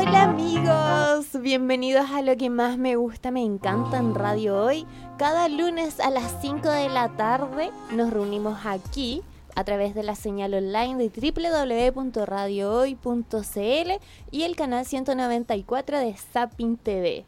Hola 0.00 0.22
amigos, 0.22 1.42
bienvenidos 1.42 2.08
a 2.12 2.22
lo 2.22 2.36
que 2.36 2.50
más 2.50 2.78
me 2.78 2.94
gusta, 2.94 3.32
me 3.32 3.42
encanta 3.42 3.98
en 3.98 4.14
Radio 4.14 4.56
Hoy. 4.56 4.86
Cada 5.18 5.48
lunes 5.48 5.98
a 5.98 6.10
las 6.10 6.40
5 6.40 6.70
de 6.70 6.88
la 6.88 7.08
tarde 7.16 7.72
nos 7.90 8.12
reunimos 8.12 8.64
aquí 8.64 9.22
a 9.56 9.64
través 9.64 9.96
de 9.96 10.04
la 10.04 10.14
señal 10.14 10.54
online 10.54 10.98
de 10.98 11.10
www.radiohoy.cl 11.10 13.90
y 14.30 14.42
el 14.44 14.54
canal 14.54 14.86
194 14.86 15.98
de 15.98 16.16
Sapin 16.16 16.76
TV. 16.76 17.26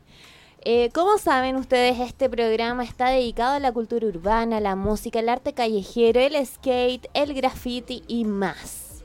Eh, 0.60 0.90
como 0.94 1.18
saben 1.18 1.56
ustedes, 1.56 1.98
este 1.98 2.30
programa 2.30 2.84
está 2.84 3.08
dedicado 3.08 3.54
a 3.54 3.60
la 3.60 3.72
cultura 3.72 4.06
urbana, 4.06 4.60
la 4.60 4.76
música, 4.76 5.18
el 5.18 5.28
arte 5.28 5.54
callejero, 5.54 6.20
el 6.20 6.46
skate, 6.46 7.08
el 7.14 7.34
graffiti 7.34 8.04
y 8.06 8.26
más. 8.26 9.02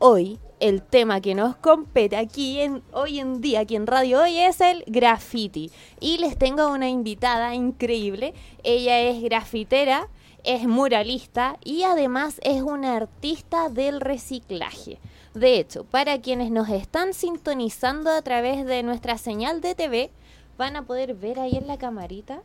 Hoy, 0.00 0.40
el 0.64 0.80
tema 0.80 1.20
que 1.20 1.34
nos 1.34 1.56
compete 1.56 2.16
aquí 2.16 2.58
en, 2.58 2.82
hoy 2.90 3.20
en 3.20 3.42
día, 3.42 3.60
aquí 3.60 3.76
en 3.76 3.86
Radio 3.86 4.22
Hoy, 4.22 4.38
es 4.38 4.62
el 4.62 4.82
graffiti. 4.86 5.70
Y 6.00 6.16
les 6.16 6.38
tengo 6.38 6.72
una 6.72 6.88
invitada 6.88 7.54
increíble. 7.54 8.32
Ella 8.62 8.98
es 8.98 9.22
grafitera, 9.22 10.08
es 10.42 10.66
muralista 10.66 11.58
y 11.62 11.82
además 11.82 12.40
es 12.42 12.62
una 12.62 12.96
artista 12.96 13.68
del 13.68 14.00
reciclaje. 14.00 15.00
De 15.34 15.58
hecho, 15.58 15.84
para 15.84 16.18
quienes 16.22 16.50
nos 16.50 16.70
están 16.70 17.12
sintonizando 17.12 18.10
a 18.10 18.22
través 18.22 18.64
de 18.64 18.82
nuestra 18.82 19.18
señal 19.18 19.60
de 19.60 19.74
TV, 19.74 20.10
van 20.56 20.76
a 20.76 20.86
poder 20.86 21.12
ver 21.12 21.40
ahí 21.40 21.56
en 21.56 21.66
la 21.66 21.76
camarita 21.76 22.42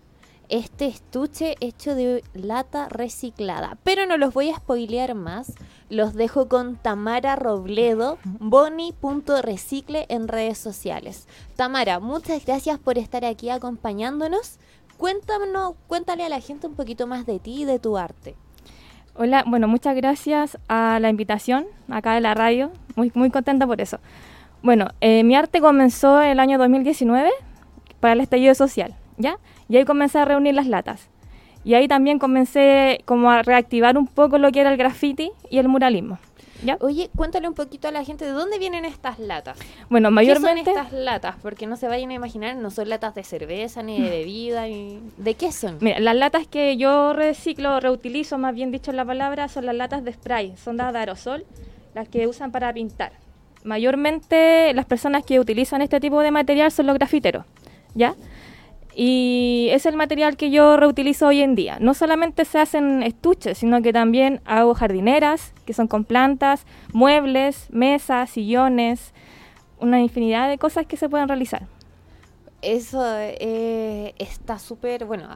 este 0.49 0.87
estuche 0.87 1.55
hecho 1.59 1.95
de 1.95 2.23
lata 2.33 2.89
reciclada. 2.89 3.77
Pero 3.83 4.05
no 4.05 4.17
los 4.17 4.33
voy 4.33 4.49
a 4.49 4.57
spoilear 4.57 5.15
más. 5.15 5.53
Los 5.89 6.13
dejo 6.13 6.47
con 6.49 6.75
Tamara 6.75 7.35
Robledo, 7.35 8.17
boni.recicle 8.25 10.05
en 10.09 10.27
redes 10.27 10.57
sociales. 10.57 11.27
Tamara, 11.55 11.99
muchas 11.99 12.45
gracias 12.45 12.79
por 12.79 12.97
estar 12.97 13.25
aquí 13.25 13.49
acompañándonos. 13.49 14.59
Cuéntanos, 14.97 15.75
cuéntale 15.87 16.25
a 16.25 16.29
la 16.29 16.41
gente 16.41 16.67
un 16.67 16.75
poquito 16.75 17.07
más 17.07 17.25
de 17.25 17.39
ti 17.39 17.61
y 17.61 17.65
de 17.65 17.79
tu 17.79 17.97
arte. 17.97 18.35
Hola, 19.15 19.43
bueno, 19.47 19.67
muchas 19.67 19.95
gracias 19.95 20.57
a 20.67 20.99
la 21.01 21.09
invitación 21.09 21.65
acá 21.89 22.13
de 22.13 22.21
la 22.21 22.33
radio. 22.33 22.71
Muy, 22.95 23.11
muy 23.15 23.29
contenta 23.31 23.65
por 23.65 23.81
eso. 23.81 23.99
Bueno, 24.61 24.89
eh, 25.01 25.23
mi 25.23 25.35
arte 25.35 25.61
comenzó 25.61 26.21
el 26.21 26.39
año 26.39 26.57
2019 26.57 27.29
para 27.99 28.13
el 28.13 28.19
estallido 28.19 28.53
social, 28.55 28.95
¿ya? 29.17 29.37
Y 29.69 29.77
ahí 29.77 29.85
comencé 29.85 30.17
a 30.17 30.25
reunir 30.25 30.55
las 30.55 30.67
latas. 30.67 31.07
Y 31.63 31.75
ahí 31.75 31.87
también 31.87 32.19
comencé 32.19 33.01
como 33.05 33.29
a 33.29 33.43
reactivar 33.43 33.97
un 33.97 34.07
poco 34.07 34.37
lo 34.37 34.51
que 34.51 34.61
era 34.61 34.71
el 34.71 34.77
graffiti 34.77 35.31
y 35.49 35.59
el 35.59 35.67
muralismo. 35.67 36.17
¿Ya? 36.63 36.77
Oye, 36.81 37.09
cuéntale 37.15 37.47
un 37.47 37.53
poquito 37.53 37.87
a 37.87 37.91
la 37.91 38.03
gente 38.03 38.25
de 38.25 38.31
dónde 38.31 38.59
vienen 38.59 38.83
estas 38.83 39.17
latas. 39.19 39.57
Bueno, 39.89 40.11
mayormente. 40.11 40.71
¿Qué 40.71 40.75
son 40.75 40.87
estas 40.87 40.99
latas? 40.99 41.35
Porque 41.41 41.67
no 41.67 41.77
se 41.77 41.87
vayan 41.87 42.09
a 42.09 42.15
imaginar, 42.15 42.55
no 42.57 42.69
son 42.69 42.89
latas 42.89 43.15
de 43.15 43.23
cerveza 43.23 43.81
ni 43.81 44.01
de 44.01 44.09
bebida. 44.09 44.63
¿De 45.17 45.33
qué 45.35 45.51
son? 45.51 45.77
Mira, 45.79 45.99
las 45.99 46.15
latas 46.15 46.47
que 46.47 46.75
yo 46.75 47.13
reciclo, 47.13 47.79
reutilizo, 47.79 48.37
más 48.37 48.55
bien 48.55 48.71
dicho 48.71 48.91
la 48.91 49.05
palabra, 49.05 49.47
son 49.47 49.67
las 49.67 49.75
latas 49.75 50.03
de 50.03 50.11
spray, 50.11 50.57
son 50.57 50.77
las 50.77 50.91
de 50.91 50.99
aerosol, 50.99 51.45
las 51.93 52.09
que 52.09 52.27
usan 52.27 52.51
para 52.51 52.73
pintar. 52.73 53.13
Mayormente 53.63 54.73
las 54.73 54.85
personas 54.85 55.23
que 55.23 55.39
utilizan 55.39 55.81
este 55.81 55.99
tipo 55.99 56.19
de 56.21 56.31
material 56.31 56.71
son 56.71 56.87
los 56.87 56.95
grafiteros. 56.95 57.45
¿ya? 57.95 58.15
Y 58.95 59.69
es 59.71 59.85
el 59.85 59.95
material 59.95 60.35
que 60.35 60.49
yo 60.49 60.77
reutilizo 60.77 61.27
hoy 61.27 61.41
en 61.41 61.55
día. 61.55 61.77
No 61.79 61.93
solamente 61.93 62.43
se 62.45 62.59
hacen 62.59 63.03
estuches, 63.03 63.57
sino 63.57 63.81
que 63.81 63.93
también 63.93 64.41
hago 64.45 64.73
jardineras, 64.73 65.53
que 65.65 65.73
son 65.73 65.87
con 65.87 66.03
plantas, 66.03 66.65
muebles, 66.91 67.67
mesas, 67.71 68.29
sillones, 68.31 69.13
una 69.79 70.01
infinidad 70.01 70.49
de 70.49 70.57
cosas 70.57 70.85
que 70.85 70.97
se 70.97 71.07
pueden 71.07 71.27
realizar. 71.27 71.67
Eso 72.61 73.01
eh, 73.17 74.13
está 74.17 74.59
súper, 74.59 75.05
bueno, 75.05 75.29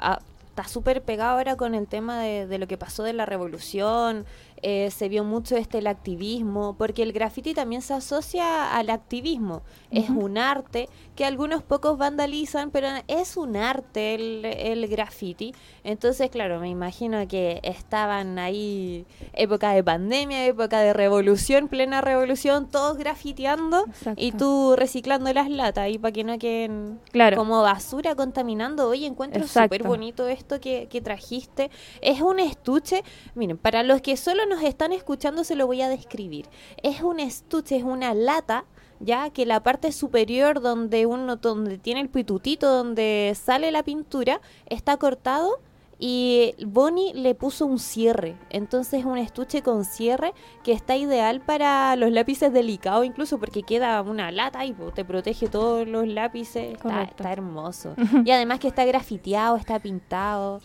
está 0.50 0.68
súper 0.68 1.02
pegado 1.02 1.38
ahora 1.38 1.56
con 1.56 1.74
el 1.74 1.88
tema 1.88 2.22
de, 2.22 2.58
lo 2.58 2.68
que 2.68 2.78
pasó 2.78 3.04
de 3.04 3.14
la 3.14 3.26
revolución, 3.26 4.26
eh, 4.64 4.90
se 4.92 5.10
vio 5.10 5.26
mucho 5.26 5.58
este 5.58 5.80
el 5.80 5.88
activismo, 5.88 6.76
porque 6.78 7.04
el 7.04 7.12
graffiti 7.12 7.54
también 7.54 7.82
se 7.82 7.94
asocia 7.94 8.74
al 8.74 8.90
activismo. 8.90 9.62
Es 9.92 10.10
un 10.10 10.38
arte 10.38 10.88
que 11.16 11.26
algunos 11.26 11.62
pocos 11.62 11.98
vandalizan, 11.98 12.72
pero 12.72 12.88
es 13.08 13.36
un 13.36 13.58
arte 13.58 14.16
el, 14.16 14.46
el 14.46 14.88
graffiti. 14.88 15.54
Entonces, 15.84 16.30
claro, 16.30 16.62
me 16.62 16.70
imagino 16.70 17.28
que 17.28 17.60
estaban 17.62 18.40
ahí 18.40 19.06
época 19.34 19.72
de 19.74 19.84
pandemia, 19.84 20.46
época 20.46 20.80
de 20.80 20.94
revolución, 20.94 21.68
plena 21.68 22.00
revolución, 22.00 22.70
todos 22.70 22.98
grafiteando 22.98 23.86
y 24.16 24.32
tú 24.32 24.76
reciclando 24.78 25.32
las 25.34 25.50
latas 25.50 25.90
y 25.90 26.00
para 26.00 26.14
que 26.14 26.24
no 26.24 26.40
queden 26.40 27.02
claro. 27.12 27.36
como 27.36 27.62
basura 27.62 28.16
contaminando. 28.16 28.88
Oye, 28.88 29.08
encuentro 29.08 29.46
súper 29.46 29.84
bonito 29.84 30.28
esto 30.28 30.62
que, 30.62 30.88
que 30.90 31.02
trajiste. 31.02 31.70
Es 32.00 32.22
un 32.22 32.40
estuche, 32.40 33.04
miren, 33.36 33.58
para 33.58 33.84
los 33.84 34.02
que 34.02 34.16
solo 34.16 34.46
nos 34.54 34.64
están 34.64 34.92
escuchando 34.92 35.44
se 35.44 35.56
lo 35.56 35.68
voy 35.68 35.82
a 35.82 35.90
describir. 35.90 36.48
Es 36.82 37.02
un 37.02 37.20
estuche, 37.20 37.78
es 37.78 37.84
una 37.84 38.14
lata 38.14 38.66
ya 39.00 39.30
que 39.32 39.46
la 39.46 39.62
parte 39.62 39.92
superior 39.92 40.62
donde 40.62 41.06
uno 41.06 41.36
donde 41.36 41.78
tiene 41.78 42.02
el 42.02 42.10
pitutito 42.10 42.72
donde 42.72 43.36
sale 43.36 43.72
la 43.72 43.84
pintura 43.84 44.40
está 44.68 44.98
cortado 44.98 45.60
y 46.00 46.54
Bonnie 46.66 47.14
le 47.14 47.34
puso 47.34 47.66
un 47.66 47.80
cierre. 47.80 48.36
Entonces 48.50 49.06
un 49.06 49.18
estuche 49.18 49.62
con 49.62 49.86
cierre 49.86 50.34
que 50.64 50.74
está 50.74 50.96
ideal 50.96 51.42
para 51.42 51.96
los 51.96 52.12
lápices 52.12 52.52
delicados 52.52 53.06
incluso 53.06 53.40
porque 53.40 53.64
queda 53.64 54.02
una 54.02 54.32
lata 54.32 54.66
y 54.66 54.74
te 54.94 55.06
protege 55.06 55.48
todos 55.48 55.88
los 55.88 56.08
lápices. 56.08 56.74
Está, 56.74 57.32
hermoso. 57.32 57.96
y 58.26 58.32
además 58.32 58.60
que 58.60 58.68
está 58.68 58.86
grafiteado, 58.86 59.56
está 59.56 59.80
pintado. 59.80 60.62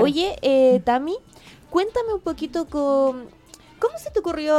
Oye, 0.00 0.36
eh, 0.42 0.80
Tami, 0.84 1.16
cuéntame 1.70 2.14
un 2.14 2.20
poquito 2.20 2.66
con 2.66 3.28
¿Cómo 3.80 3.96
se 3.96 4.10
te 4.10 4.18
ocurrió 4.18 4.54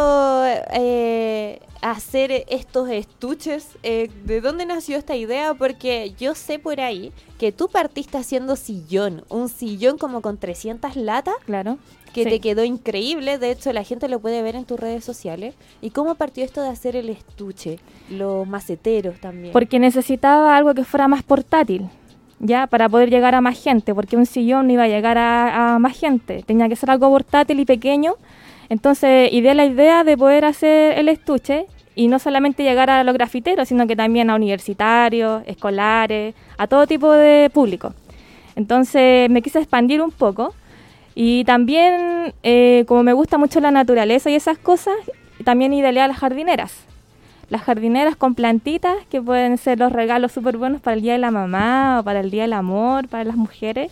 eh, 0.73 1.59
hacer 1.83 2.43
estos 2.49 2.89
estuches? 2.89 3.67
Eh, 3.83 4.09
¿De 4.25 4.41
dónde 4.41 4.65
nació 4.65 4.97
esta 4.97 5.15
idea? 5.15 5.53
Porque 5.53 6.15
yo 6.17 6.33
sé 6.33 6.57
por 6.57 6.81
ahí 6.81 7.13
que 7.37 7.51
tú 7.51 7.67
partiste 7.67 8.17
haciendo 8.17 8.55
sillón, 8.55 9.23
un 9.29 9.47
sillón 9.47 9.99
como 9.99 10.21
con 10.21 10.39
300 10.39 10.95
latas. 10.95 11.35
Claro. 11.45 11.77
Que 12.13 12.25
te 12.25 12.41
quedó 12.41 12.65
increíble, 12.65 13.37
de 13.37 13.51
hecho 13.51 13.71
la 13.71 13.85
gente 13.85 14.09
lo 14.09 14.19
puede 14.19 14.41
ver 14.41 14.55
en 14.55 14.65
tus 14.65 14.77
redes 14.77 15.05
sociales. 15.05 15.53
¿Y 15.81 15.91
cómo 15.91 16.15
partió 16.15 16.43
esto 16.43 16.61
de 16.61 16.67
hacer 16.67 16.95
el 16.95 17.07
estuche? 17.07 17.79
Los 18.09 18.45
maceteros 18.47 19.19
también. 19.21 19.53
Porque 19.53 19.79
necesitaba 19.79 20.57
algo 20.57 20.73
que 20.73 20.83
fuera 20.83 21.07
más 21.07 21.23
portátil 21.23 21.89
ya 22.41 22.67
para 22.67 22.89
poder 22.89 23.09
llegar 23.09 23.35
a 23.35 23.41
más 23.41 23.61
gente, 23.61 23.95
porque 23.95 24.17
un 24.17 24.25
sillón 24.25 24.67
no 24.67 24.73
iba 24.73 24.83
a 24.83 24.87
llegar 24.87 25.17
a, 25.17 25.75
a, 25.75 25.79
más 25.79 25.97
gente, 25.97 26.43
tenía 26.45 26.67
que 26.67 26.75
ser 26.75 26.91
algo 26.91 27.09
portátil 27.09 27.59
y 27.59 27.65
pequeño 27.65 28.15
entonces, 28.71 29.33
ideé 29.33 29.53
la 29.53 29.65
idea 29.65 30.05
de 30.05 30.15
poder 30.15 30.45
hacer 30.45 30.97
el 30.97 31.09
estuche 31.09 31.65
y 31.93 32.07
no 32.07 32.19
solamente 32.19 32.63
llegar 32.63 32.89
a 32.89 33.03
los 33.03 33.13
grafiteros, 33.13 33.67
sino 33.67 33.85
que 33.85 33.97
también 33.97 34.29
a 34.29 34.35
universitarios, 34.35 35.43
escolares, 35.45 36.33
a 36.57 36.67
todo 36.67 36.87
tipo 36.87 37.11
de 37.11 37.49
público. 37.53 37.93
Entonces, 38.55 39.29
me 39.29 39.41
quise 39.41 39.59
expandir 39.59 40.01
un 40.01 40.11
poco 40.11 40.53
y 41.15 41.43
también, 41.43 42.33
eh, 42.43 42.85
como 42.87 43.03
me 43.03 43.11
gusta 43.11 43.37
mucho 43.37 43.59
la 43.59 43.71
naturaleza 43.71 44.29
y 44.29 44.35
esas 44.35 44.57
cosas, 44.57 44.95
también 45.43 45.73
ideé 45.73 45.99
a 45.99 46.07
las 46.07 46.17
jardineras. 46.17 46.85
Las 47.51 47.63
jardineras 47.63 48.15
con 48.15 48.33
plantitas 48.33 48.95
que 49.09 49.21
pueden 49.21 49.57
ser 49.57 49.77
los 49.77 49.91
regalos 49.91 50.31
súper 50.31 50.55
buenos 50.55 50.79
para 50.79 50.95
el 50.95 51.01
Día 51.01 51.11
de 51.11 51.19
la 51.19 51.31
Mamá 51.31 51.99
o 51.99 52.03
para 52.03 52.21
el 52.21 52.31
Día 52.31 52.43
del 52.43 52.53
Amor, 52.53 53.09
para 53.09 53.25
las 53.25 53.35
mujeres 53.35 53.91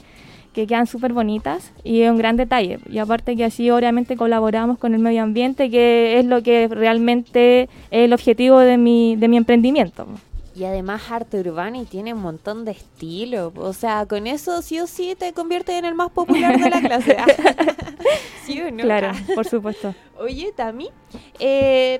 que 0.53 0.65
quedan 0.65 0.87
súper 0.87 1.11
bonitas 1.11 1.73
y 1.83 2.03
es 2.03 2.09
un 2.09 2.17
gran 2.17 2.37
detalle. 2.37 2.79
Y 2.89 2.99
aparte 2.99 3.35
que 3.35 3.43
así 3.43 3.69
obviamente 3.69 4.15
colaboramos 4.15 4.77
con 4.77 4.93
el 4.93 5.01
medio 5.01 5.23
ambiente, 5.23 5.69
que 5.69 6.19
es 6.19 6.25
lo 6.25 6.41
que 6.41 6.69
realmente 6.69 7.63
es 7.63 7.69
el 8.05 8.13
objetivo 8.13 8.59
de 8.59 8.77
mi, 8.77 9.17
de 9.17 9.27
mi 9.27 9.35
emprendimiento. 9.35 10.07
Y 10.55 10.63
además 10.63 11.11
arte 11.11 11.41
urbano 11.41 11.81
y 11.81 11.83
tiene 11.83 12.13
un 12.13 12.21
montón 12.21 12.63
de 12.63 12.71
estilo. 12.71 13.51
O 13.57 13.73
sea, 13.73 14.05
con 14.05 14.25
eso 14.25 14.61
sí 14.61 14.79
o 14.79 14.87
sí 14.87 15.17
te 15.19 15.33
convierte 15.33 15.77
en 15.77 15.83
el 15.83 15.95
más 15.95 16.11
popular 16.11 16.57
de 16.57 16.69
la 16.69 16.79
clase. 16.79 17.17
¿Sí 18.45 18.61
o 18.61 18.71
no? 18.71 18.83
Claro, 18.83 19.11
por 19.35 19.45
supuesto. 19.45 19.93
Oye, 20.17 20.53
Tami, 20.55 20.89
eh, 21.39 21.99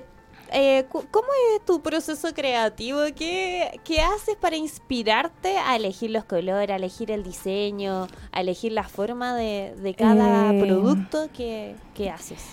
eh, 0.52 0.86
¿cómo 0.90 1.28
es 1.54 1.64
tu 1.64 1.80
proceso 1.80 2.28
creativo? 2.34 3.00
¿Qué, 3.16 3.80
¿Qué, 3.84 4.00
haces 4.00 4.36
para 4.36 4.56
inspirarte 4.56 5.56
a 5.58 5.76
elegir 5.76 6.10
los 6.10 6.24
colores, 6.24 6.70
a 6.70 6.76
elegir 6.76 7.10
el 7.10 7.22
diseño, 7.22 8.06
a 8.32 8.40
elegir 8.40 8.72
la 8.72 8.84
forma 8.84 9.34
de, 9.34 9.74
de 9.80 9.94
cada 9.94 10.52
eh, 10.52 10.60
producto 10.60 11.28
que, 11.34 11.74
que 11.94 12.10
haces? 12.10 12.44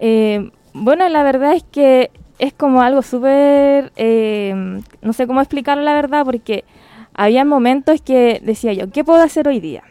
Eh, 0.00 0.50
bueno, 0.72 1.08
la 1.08 1.22
verdad 1.22 1.54
es 1.54 1.64
que 1.64 2.10
es 2.38 2.52
como 2.52 2.82
algo 2.82 3.02
súper, 3.02 3.92
eh, 3.96 4.80
no 5.02 5.12
sé 5.12 5.26
cómo 5.26 5.40
explicarlo 5.40 5.82
la 5.82 5.94
verdad, 5.94 6.24
porque 6.24 6.64
había 7.14 7.44
momentos 7.44 8.00
que 8.00 8.40
decía 8.44 8.72
yo, 8.72 8.90
¿qué 8.90 9.04
puedo 9.04 9.22
hacer 9.22 9.48
hoy 9.48 9.60
día? 9.60 9.82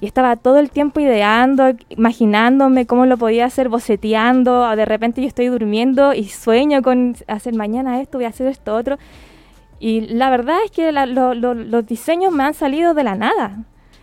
Y 0.00 0.06
estaba 0.06 0.36
todo 0.36 0.58
el 0.58 0.70
tiempo 0.70 1.00
ideando, 1.00 1.72
imaginándome 1.88 2.86
cómo 2.86 3.06
lo 3.06 3.16
podía 3.16 3.46
hacer, 3.46 3.68
boceteando, 3.68 4.68
de 4.76 4.84
repente 4.84 5.20
yo 5.22 5.28
estoy 5.28 5.46
durmiendo 5.46 6.12
y 6.14 6.24
sueño 6.24 6.82
con 6.82 7.16
hacer 7.26 7.54
mañana 7.54 8.00
esto, 8.00 8.18
voy 8.18 8.24
a 8.26 8.28
hacer 8.28 8.46
esto 8.48 8.74
otro. 8.74 8.98
Y 9.78 10.02
la 10.02 10.30
verdad 10.30 10.56
es 10.64 10.70
que 10.70 10.92
la- 10.92 11.06
lo- 11.06 11.34
lo- 11.34 11.54
los 11.54 11.86
diseños 11.86 12.32
me 12.32 12.44
han 12.44 12.54
salido 12.54 12.94
de 12.94 13.04
la 13.04 13.14
nada. 13.14 13.58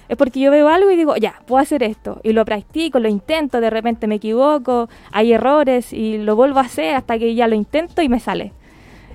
Es 0.09 0.17
porque 0.17 0.39
yo 0.39 0.51
veo 0.51 0.67
algo 0.67 0.91
y 0.91 0.95
digo, 0.95 1.15
ya, 1.15 1.35
puedo 1.47 1.61
hacer 1.61 1.81
esto. 1.81 2.19
Y 2.23 2.33
lo 2.33 2.43
practico, 2.45 2.99
lo 2.99 3.07
intento, 3.07 3.61
de 3.61 3.69
repente 3.69 4.05
me 4.05 4.15
equivoco, 4.15 4.89
hay 5.11 5.31
errores 5.33 5.93
y 5.93 6.17
lo 6.17 6.35
vuelvo 6.35 6.59
a 6.59 6.63
hacer 6.63 6.93
hasta 6.95 7.17
que 7.17 7.33
ya 7.35 7.47
lo 7.47 7.55
intento 7.55 8.01
y 8.01 8.09
me 8.09 8.19
sale. 8.19 8.51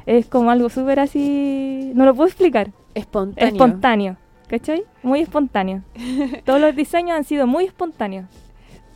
Es 0.07 0.27
como 0.27 0.51
algo 0.51 0.69
súper 0.71 0.99
así, 1.01 1.93
no 1.95 2.05
lo 2.07 2.15
puedo 2.15 2.27
explicar. 2.29 2.71
Espontáneo. 2.95 3.53
Espontáneo, 3.53 4.17
¿cachai? 4.49 4.85
Muy 5.03 5.21
espontáneo. 5.21 5.83
Todos 6.45 6.61
los 6.61 6.75
diseños 6.75 7.17
han 7.17 7.25
sido 7.25 7.47
muy 7.47 7.65
espontáneos. 7.65 8.27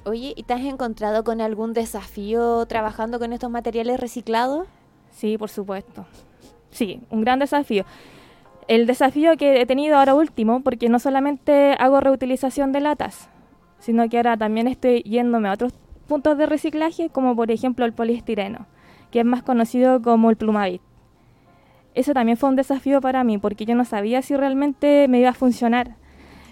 Oye, 0.04 0.32
¿y 0.36 0.42
te 0.42 0.54
has 0.54 0.62
encontrado 0.62 1.22
con 1.22 1.40
algún 1.40 1.72
desafío 1.74 2.66
trabajando 2.66 3.20
con 3.20 3.32
estos 3.32 3.50
materiales 3.50 4.00
reciclados? 4.00 4.66
Sí, 5.10 5.38
por 5.38 5.48
supuesto. 5.48 6.06
Sí, 6.70 7.00
un 7.10 7.20
gran 7.20 7.38
desafío. 7.38 7.84
El 8.66 8.86
desafío 8.86 9.36
que 9.36 9.60
he 9.60 9.66
tenido 9.66 9.96
ahora 9.96 10.14
último, 10.14 10.62
porque 10.62 10.88
no 10.88 10.98
solamente 10.98 11.74
hago 11.78 12.00
reutilización 12.00 12.72
de 12.72 12.80
latas, 12.80 13.28
sino 13.78 14.08
que 14.08 14.16
ahora 14.16 14.36
también 14.36 14.66
estoy 14.66 15.02
yéndome 15.02 15.48
a 15.48 15.52
otros 15.52 15.74
puntos 16.08 16.36
de 16.38 16.46
reciclaje, 16.46 17.10
como 17.10 17.36
por 17.36 17.50
ejemplo 17.50 17.84
el 17.84 17.92
poliestireno, 17.92 18.66
que 19.10 19.20
es 19.20 19.24
más 19.24 19.42
conocido 19.42 20.02
como 20.02 20.30
el 20.30 20.36
plumavit. 20.36 20.82
Eso 21.94 22.14
también 22.14 22.38
fue 22.38 22.48
un 22.48 22.56
desafío 22.56 23.00
para 23.00 23.22
mí, 23.24 23.38
porque 23.38 23.66
yo 23.66 23.74
no 23.74 23.84
sabía 23.84 24.22
si 24.22 24.34
realmente 24.36 25.06
me 25.08 25.20
iba 25.20 25.30
a 25.30 25.34
funcionar. 25.34 25.96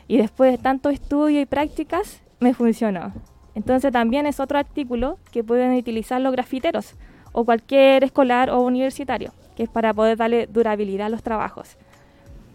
Y 0.07 0.19
después 0.19 0.53
de 0.53 0.59
tanto 0.59 0.91
estudio 0.91 1.41
y 1.41 1.47
prácticas, 1.47 2.21
me 2.41 2.53
funcionó. 2.55 3.13
Entonces 3.55 3.93
también 3.93 4.27
es 4.27 4.41
otro 4.41 4.59
artículo 4.59 5.19
que 5.33 5.45
pueden 5.45 5.77
utilizar 5.77 6.21
los 6.21 6.33
grafiteros 6.33 6.95
o 7.33 7.45
cualquier 7.45 8.05
escolar 8.05 8.51
o 8.51 8.61
universitario, 8.61 9.33
que 9.57 9.65
es 9.65 9.69
para 9.69 9.95
poder 9.95 10.17
darle 10.17 10.47
durabilidad 10.47 11.07
a 11.07 11.11
los 11.11 11.23
trabajos. 11.23 11.77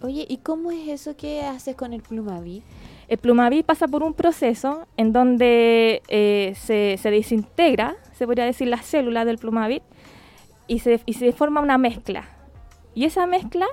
Oye, 0.01 0.25
¿y 0.27 0.37
cómo 0.37 0.71
es 0.71 0.87
eso 0.87 1.15
que 1.15 1.43
haces 1.43 1.75
con 1.75 1.93
el 1.93 2.01
plumavit? 2.01 2.63
El 3.07 3.17
plumavit 3.17 3.65
pasa 3.65 3.87
por 3.87 4.03
un 4.03 4.13
proceso 4.13 4.87
en 4.97 5.13
donde 5.13 6.01
eh, 6.07 6.53
se, 6.57 6.97
se 6.97 7.11
desintegra, 7.11 7.95
se 8.13 8.25
podría 8.25 8.45
decir, 8.45 8.67
la 8.67 8.81
célula 8.81 9.25
del 9.25 9.37
plumavit 9.37 9.83
y 10.67 10.79
se, 10.79 10.99
y 11.05 11.13
se 11.13 11.31
forma 11.31 11.61
una 11.61 11.77
mezcla. 11.77 12.34
Y 12.95 13.05
esa 13.05 13.27
mezcla 13.27 13.67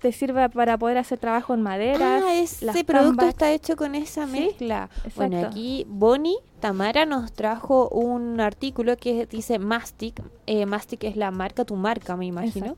te 0.00 0.12
sirve 0.12 0.48
para 0.50 0.78
poder 0.78 0.96
hacer 0.98 1.18
trabajo 1.18 1.54
en 1.54 1.62
madera. 1.62 2.20
Ah, 2.24 2.34
ese 2.34 2.84
producto 2.84 3.26
está 3.26 3.50
hecho 3.52 3.76
con 3.76 3.94
esa 3.94 4.26
Sí, 4.26 4.32
mezcla. 4.32 4.88
Bueno, 5.16 5.46
aquí 5.46 5.84
Bonnie 5.88 6.36
Tamara 6.60 7.04
nos 7.04 7.32
trajo 7.32 7.88
un 7.88 8.40
artículo 8.40 8.96
que 8.96 9.26
dice 9.26 9.58
Mastic. 9.58 10.22
Eh, 10.46 10.66
Mastic 10.66 11.02
es 11.04 11.16
la 11.16 11.30
marca, 11.32 11.64
tu 11.64 11.74
marca, 11.74 12.16
me 12.16 12.26
imagino. 12.26 12.76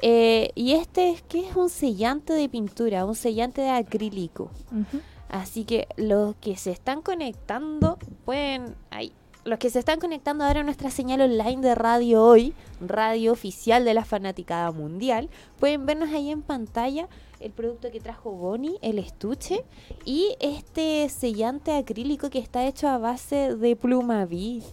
Eh, 0.00 0.50
y 0.54 0.72
este 0.72 1.10
es 1.10 1.22
que 1.22 1.46
es 1.46 1.54
un 1.54 1.68
sellante 1.68 2.32
de 2.32 2.48
pintura, 2.48 3.04
un 3.04 3.14
sellante 3.14 3.60
de 3.60 3.70
acrílico. 3.70 4.50
Ujú. 4.72 5.02
Así 5.28 5.64
que 5.64 5.86
los 5.96 6.34
que 6.36 6.56
se 6.56 6.70
están 6.70 7.02
conectando 7.02 7.98
pueden. 8.24 8.74
Ahí. 8.90 9.12
Los 9.44 9.58
que 9.58 9.68
se 9.68 9.78
están 9.78 10.00
conectando 10.00 10.42
ahora 10.42 10.60
a 10.60 10.64
nuestra 10.64 10.90
señal 10.90 11.20
online 11.20 11.60
de 11.60 11.74
radio 11.74 12.22
hoy, 12.22 12.54
radio 12.80 13.30
oficial 13.30 13.84
de 13.84 13.92
la 13.92 14.06
Fanaticada 14.06 14.72
Mundial, 14.72 15.28
pueden 15.58 15.84
vernos 15.84 16.08
ahí 16.10 16.30
en 16.30 16.40
pantalla 16.40 17.08
el 17.40 17.52
producto 17.52 17.90
que 17.90 18.00
trajo 18.00 18.32
Bonnie, 18.32 18.78
el 18.80 18.98
estuche, 18.98 19.62
y 20.06 20.34
este 20.40 21.06
sellante 21.10 21.76
acrílico 21.76 22.30
que 22.30 22.38
está 22.38 22.64
hecho 22.64 22.88
a 22.88 22.96
base 22.96 23.54
de 23.54 23.76
Plumavit. 23.76 24.64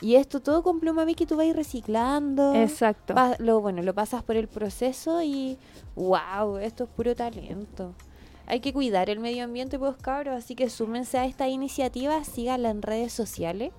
Y 0.00 0.16
esto 0.16 0.40
todo 0.40 0.64
con 0.64 0.80
Plumavit 0.80 1.16
que 1.16 1.26
tú 1.26 1.36
vas 1.36 1.54
reciclando. 1.54 2.54
Exacto. 2.54 3.14
Lo, 3.38 3.60
bueno, 3.60 3.80
lo 3.82 3.94
pasas 3.94 4.24
por 4.24 4.34
el 4.34 4.48
proceso 4.48 5.22
y 5.22 5.56
wow, 5.94 6.56
esto 6.56 6.84
es 6.84 6.90
puro 6.90 7.14
talento. 7.14 7.94
Hay 8.46 8.58
que 8.58 8.72
cuidar 8.72 9.08
el 9.08 9.20
medio 9.20 9.44
ambiente, 9.44 9.78
pues 9.78 9.94
cabros, 9.98 10.34
así 10.34 10.56
que 10.56 10.68
súmense 10.68 11.18
a 11.18 11.26
esta 11.26 11.46
iniciativa, 11.46 12.24
síganla 12.24 12.70
en 12.70 12.82
redes 12.82 13.12
sociales, 13.12 13.70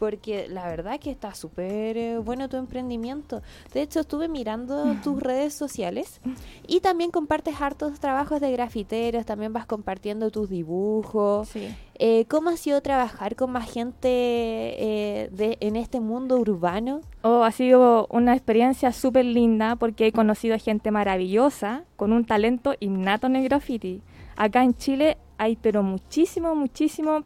porque 0.00 0.48
la 0.48 0.66
verdad 0.66 0.98
que 0.98 1.10
está 1.10 1.34
súper 1.34 1.98
eh, 1.98 2.18
bueno 2.18 2.48
tu 2.48 2.56
emprendimiento. 2.56 3.42
De 3.74 3.82
hecho, 3.82 4.00
estuve 4.00 4.28
mirando 4.28 4.96
tus 5.04 5.22
redes 5.22 5.52
sociales 5.52 6.22
y 6.66 6.80
también 6.80 7.10
compartes 7.10 7.60
hartos 7.60 8.00
trabajos 8.00 8.40
de 8.40 8.50
grafiteros, 8.50 9.26
también 9.26 9.52
vas 9.52 9.66
compartiendo 9.66 10.30
tus 10.30 10.48
dibujos. 10.48 11.50
Sí. 11.50 11.68
Eh, 11.96 12.24
¿Cómo 12.28 12.48
ha 12.48 12.56
sido 12.56 12.80
trabajar 12.80 13.36
con 13.36 13.52
más 13.52 13.70
gente 13.70 14.08
eh, 14.08 15.28
de, 15.32 15.58
en 15.60 15.76
este 15.76 16.00
mundo 16.00 16.38
urbano? 16.38 17.02
Oh, 17.20 17.42
ha 17.42 17.52
sido 17.52 18.06
una 18.08 18.32
experiencia 18.32 18.92
súper 18.92 19.26
linda 19.26 19.76
porque 19.76 20.06
he 20.06 20.12
conocido 20.12 20.58
gente 20.58 20.90
maravillosa 20.90 21.84
con 21.96 22.14
un 22.14 22.24
talento 22.24 22.74
innato 22.80 23.26
en 23.26 23.36
el 23.36 23.44
graffiti. 23.44 24.00
Acá 24.34 24.64
en 24.64 24.74
Chile 24.74 25.18
hay 25.36 25.56
pero 25.56 25.82
muchísimo, 25.82 26.54
muchísimo, 26.54 27.24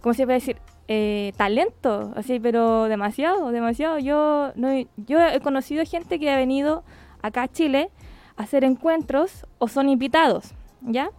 ¿cómo 0.00 0.14
se 0.14 0.24
puede 0.24 0.40
decir? 0.40 0.56
Eh, 0.90 1.34
talento, 1.36 2.14
así, 2.16 2.40
pero 2.40 2.84
demasiado, 2.84 3.50
demasiado. 3.50 3.98
Yo, 3.98 4.52
no, 4.56 4.68
yo 4.96 5.20
he 5.20 5.38
conocido 5.40 5.84
gente 5.84 6.18
que 6.18 6.30
ha 6.30 6.36
venido 6.36 6.82
acá 7.20 7.42
a 7.42 7.48
Chile 7.48 7.90
a 8.36 8.44
hacer 8.44 8.64
encuentros 8.64 9.46
o 9.58 9.68
son 9.68 9.90
invitados, 9.90 10.54
¿ya? 10.80 11.10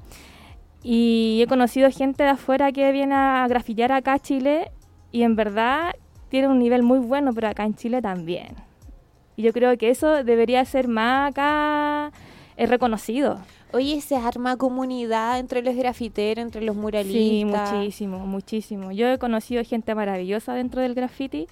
Y 0.82 1.40
he 1.44 1.48
conocido 1.48 1.92
gente 1.92 2.24
de 2.24 2.30
afuera 2.30 2.72
que 2.72 2.92
viene 2.92 3.14
a 3.14 3.46
grafitear 3.48 3.92
acá 3.92 4.14
a 4.14 4.20
Chile 4.20 4.72
y 5.12 5.22
en 5.22 5.36
verdad 5.36 5.94
tiene 6.30 6.48
un 6.48 6.58
nivel 6.58 6.82
muy 6.82 6.98
bueno, 6.98 7.32
pero 7.34 7.48
acá 7.48 7.64
en 7.64 7.76
Chile 7.76 8.02
también. 8.02 8.56
Y 9.36 9.44
yo 9.44 9.54
creo 9.54 9.78
que 9.78 9.92
eso 9.92 10.24
debería 10.24 10.66
ser 10.66 10.88
más 10.88 11.30
acá 11.30 12.12
eh, 12.58 12.66
reconocido. 12.66 13.40
Oye, 13.72 14.02
se 14.02 14.16
arma 14.16 14.58
comunidad 14.58 15.40
entre 15.40 15.62
los 15.62 15.76
grafiteros, 15.76 16.44
entre 16.44 16.62
los 16.62 16.76
Sí, 16.76 16.82
muralistas. 16.82 17.72
muchísimo, 17.74 18.20
muchísimo. 18.26 18.92
Yo 18.92 19.08
he 19.08 19.18
conocido 19.20 19.64
gente 19.64 19.94
maravillosa 19.94 20.54
dentro 20.54 20.82
del 20.82 20.96
graffiti 20.96 21.48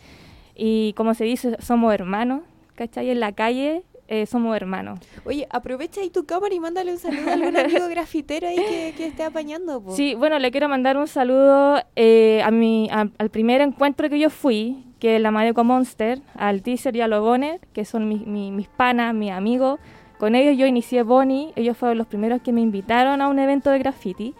y 0.55 0.93
como 0.93 1.13
se 1.13 1.25
dice, 1.25 1.57
somos 1.59 1.93
hermanos, 1.93 2.41
¿cachai? 2.75 3.11
En 3.11 3.19
la 3.19 3.33
calle 3.33 3.83
eh, 4.07 4.25
somos 4.25 4.55
hermanos. 4.55 4.99
Oye, 5.25 5.47
aprovecha 5.51 6.01
ahí 6.01 6.09
tu 6.09 6.25
cámara 6.25 6.55
y 6.55 6.59
mándale 6.59 6.91
un 6.93 6.97
saludo 6.97 7.29
a 7.29 7.33
algún 7.33 7.55
amigo 7.57 7.87
grafitero 7.87 8.47
ahí 8.47 8.55
que, 8.55 8.93
que 8.97 9.05
esté 9.07 9.23
apañando. 9.23 9.81
po. 9.81 9.95
Sí, 9.95 10.15
bueno, 10.15 10.39
le 10.39 10.49
quiero 10.49 10.67
mandar 10.69 10.97
un 10.97 11.07
saludo 11.07 11.83
eh, 11.95 12.41
a 12.43 12.49
mi, 12.49 12.89
a- 12.91 13.09
al 13.19 13.29
primer 13.29 13.61
encuentro 13.61 14.09
que 14.09 14.17
yo 14.17 14.29
fui, 14.31 14.83
que 14.99 15.17
es 15.17 15.21
la 15.21 15.29
Madeco 15.29 15.63
Monster, 15.63 16.21
al 16.35 16.63
Teaser 16.63 16.95
y 16.95 17.01
a 17.01 17.07
los 17.07 17.21
Bonner, 17.21 17.59
que 17.73 17.85
son 17.85 18.07
mis, 18.09 18.25
mi- 18.25 18.51
mis 18.51 18.67
panas, 18.69 19.13
mis 19.13 19.31
amigos. 19.31 19.79
Con 20.17 20.35
ellos 20.35 20.57
yo 20.57 20.65
inicié 20.65 21.03
Bonnie, 21.03 21.51
ellos 21.55 21.77
fueron 21.77 21.97
los 21.97 22.07
primeros 22.07 22.41
que 22.41 22.51
me 22.51 22.61
invitaron 22.61 23.21
a 23.21 23.27
un 23.27 23.37
evento 23.39 23.69
de 23.71 23.79
graffiti. 23.79 24.33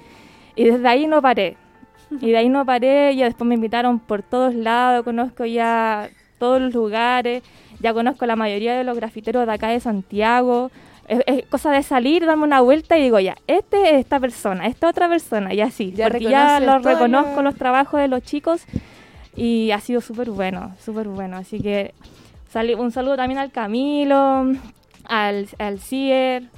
Y 0.55 0.63
desde 0.65 0.88
ahí 0.88 1.07
no 1.07 1.22
paré. 1.22 1.55
Y 2.22 2.31
de 2.31 2.38
ahí 2.38 2.48
no 2.50 2.65
paré, 2.65 3.13
ya 3.15 3.25
después 3.25 3.46
me 3.48 3.55
invitaron 3.55 4.00
por 4.00 4.22
todos 4.24 4.55
lados, 4.55 5.03
conozco 5.03 5.43
ya 5.46 6.10
todos 6.39 6.62
los 6.62 6.74
lugares, 6.74 7.43
ya 7.81 7.93
conozco 7.93 8.25
la 8.25 8.38
mayoría 8.38 8.75
de 8.77 8.84
los 8.86 8.96
grafiteros 8.96 9.46
de 9.46 9.51
acá 9.51 9.67
de 9.69 9.79
Santiago. 9.81 10.72
Es, 11.10 11.22
es 11.25 11.46
cosa 11.48 11.72
de 11.72 11.84
salir, 11.84 12.25
darme 12.25 12.43
una 12.46 12.62
vuelta 12.62 12.98
y 12.98 13.03
digo, 13.03 13.19
ya, 13.19 13.36
este 13.46 13.89
es 13.89 13.96
esta 14.00 14.19
persona, 14.22 14.67
esta 14.67 14.88
otra 14.89 15.10
persona, 15.10 15.53
y 15.53 15.60
así. 15.62 15.91
Ya 15.91 16.05
porque 16.10 16.24
ya 16.31 16.60
los 16.62 16.84
reconozco 16.93 17.36
lo- 17.38 17.41
los 17.43 17.55
trabajos 17.55 18.00
de 18.00 18.07
los 18.07 18.22
chicos 18.24 18.65
y 19.36 19.72
ha 19.72 19.79
sido 19.81 20.00
súper 20.00 20.29
bueno, 20.31 20.75
súper 20.79 21.07
bueno. 21.10 21.36
Así 21.38 21.60
que 21.60 21.93
un 22.77 22.91
saludo 22.91 23.17
también 23.17 23.38
al 23.39 23.51
Camilo, 23.51 24.46
al, 25.07 25.47
al 25.59 25.79
Cier, 25.79 26.49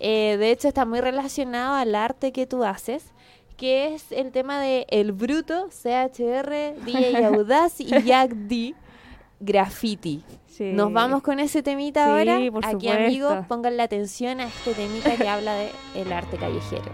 Eh, 0.00 0.36
de 0.38 0.50
hecho, 0.50 0.68
está 0.68 0.84
muy 0.84 1.00
relacionado 1.00 1.74
al 1.74 1.94
arte 1.94 2.32
que 2.32 2.46
tú 2.46 2.64
haces, 2.64 3.12
que 3.56 3.94
es 3.94 4.12
el 4.12 4.30
tema 4.30 4.60
de 4.60 4.86
El 4.88 5.12
Bruto, 5.12 5.68
CHR, 5.70 6.74
DJ 6.84 7.24
Audaz 7.26 7.80
y 7.80 7.86
Jack 8.04 8.30
D. 8.32 8.74
Graffiti. 9.40 10.22
Sí. 10.48 10.72
Nos 10.72 10.92
vamos 10.92 11.22
con 11.22 11.38
ese 11.38 11.62
temita 11.62 12.04
Sí, 12.04 12.10
ahora. 12.28 12.50
por 12.50 12.64
Aquí, 12.64 12.72
supuesto. 12.88 13.04
amigos, 13.04 13.46
pongan 13.46 13.76
la 13.76 13.84
atención 13.84 14.40
a 14.40 14.46
este 14.46 14.74
temita 14.74 15.14
que 15.16 15.28
habla 15.28 15.54
de 15.54 15.70
el 15.94 16.12
arte 16.12 16.36
callejero. 16.36 16.90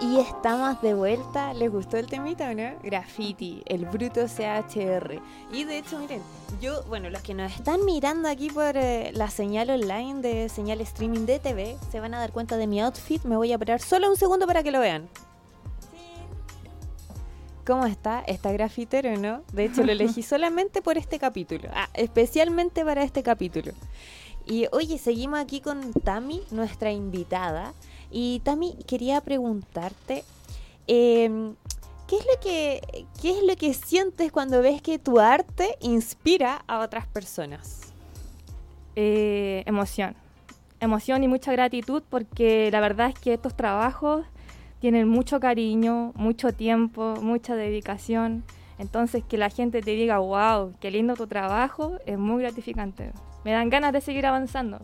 Y 0.00 0.18
estamos 0.18 0.82
de 0.82 0.92
vuelta. 0.92 1.54
¿Les 1.54 1.72
gustó 1.72 1.96
el 1.96 2.06
temita 2.06 2.50
o 2.50 2.54
no? 2.54 2.74
Graffiti, 2.82 3.62
el 3.64 3.86
bruto 3.86 4.26
CHR. 4.26 5.22
Y 5.52 5.64
de 5.64 5.78
hecho, 5.78 5.98
miren, 5.98 6.20
yo, 6.60 6.82
bueno, 6.84 7.08
los 7.08 7.22
que 7.22 7.32
nos 7.32 7.50
están 7.52 7.82
mirando 7.86 8.28
aquí 8.28 8.50
por 8.50 8.76
eh, 8.76 9.10
la 9.14 9.30
señal 9.30 9.70
online 9.70 10.20
de 10.20 10.48
señal 10.50 10.82
streaming 10.82 11.24
de 11.24 11.38
TV, 11.38 11.78
se 11.90 12.00
van 12.00 12.12
a 12.12 12.18
dar 12.18 12.32
cuenta 12.32 12.58
de 12.58 12.66
mi 12.66 12.80
outfit. 12.82 13.24
Me 13.24 13.36
voy 13.36 13.52
a 13.54 13.58
parar 13.58 13.80
solo 13.80 14.10
un 14.10 14.16
segundo 14.16 14.46
para 14.46 14.62
que 14.62 14.70
lo 14.70 14.80
vean. 14.80 15.08
¿Cómo 17.66 17.86
está? 17.86 18.20
Está 18.20 18.52
grafitero, 18.52 19.16
¿no? 19.16 19.42
De 19.54 19.64
hecho, 19.64 19.82
lo 19.82 19.92
elegí 19.92 20.22
solamente 20.24 20.82
por 20.82 20.98
este 20.98 21.18
capítulo. 21.18 21.70
Ah, 21.72 21.88
especialmente 21.94 22.84
para 22.84 23.02
este 23.02 23.22
capítulo. 23.22 23.72
Y 24.44 24.66
oye, 24.72 24.98
seguimos 24.98 25.40
aquí 25.40 25.60
con 25.60 25.94
Tami, 25.94 26.42
nuestra 26.50 26.92
invitada. 26.92 27.72
Y 28.10 28.40
Tami, 28.40 28.76
quería 28.86 29.20
preguntarte, 29.20 30.24
em, 30.86 31.54
¿qué, 32.06 32.16
es 32.16 32.24
lo 32.24 32.40
que, 32.40 33.06
¿qué 33.20 33.30
es 33.30 33.42
lo 33.44 33.56
que 33.56 33.74
sientes 33.74 34.32
cuando 34.32 34.62
ves 34.62 34.80
que 34.82 34.98
tu 34.98 35.18
arte 35.18 35.76
inspira 35.80 36.64
a 36.66 36.80
otras 36.80 37.06
personas? 37.06 37.92
Eh, 38.94 39.62
emoción. 39.66 40.16
Emoción 40.80 41.24
y 41.24 41.28
mucha 41.28 41.52
gratitud 41.52 42.02
porque 42.08 42.70
la 42.70 42.80
verdad 42.80 43.08
es 43.08 43.18
que 43.18 43.34
estos 43.34 43.56
trabajos 43.56 44.24
tienen 44.80 45.08
mucho 45.08 45.40
cariño, 45.40 46.12
mucho 46.14 46.52
tiempo, 46.52 47.16
mucha 47.20 47.56
dedicación. 47.56 48.44
Entonces 48.78 49.24
que 49.24 49.38
la 49.38 49.50
gente 49.50 49.80
te 49.80 49.92
diga, 49.92 50.18
wow, 50.18 50.74
qué 50.80 50.90
lindo 50.90 51.14
tu 51.14 51.26
trabajo, 51.26 51.96
es 52.06 52.18
muy 52.18 52.42
gratificante. 52.42 53.12
Me 53.44 53.52
dan 53.52 53.70
ganas 53.70 53.92
de 53.92 54.00
seguir 54.00 54.26
avanzando. 54.26 54.80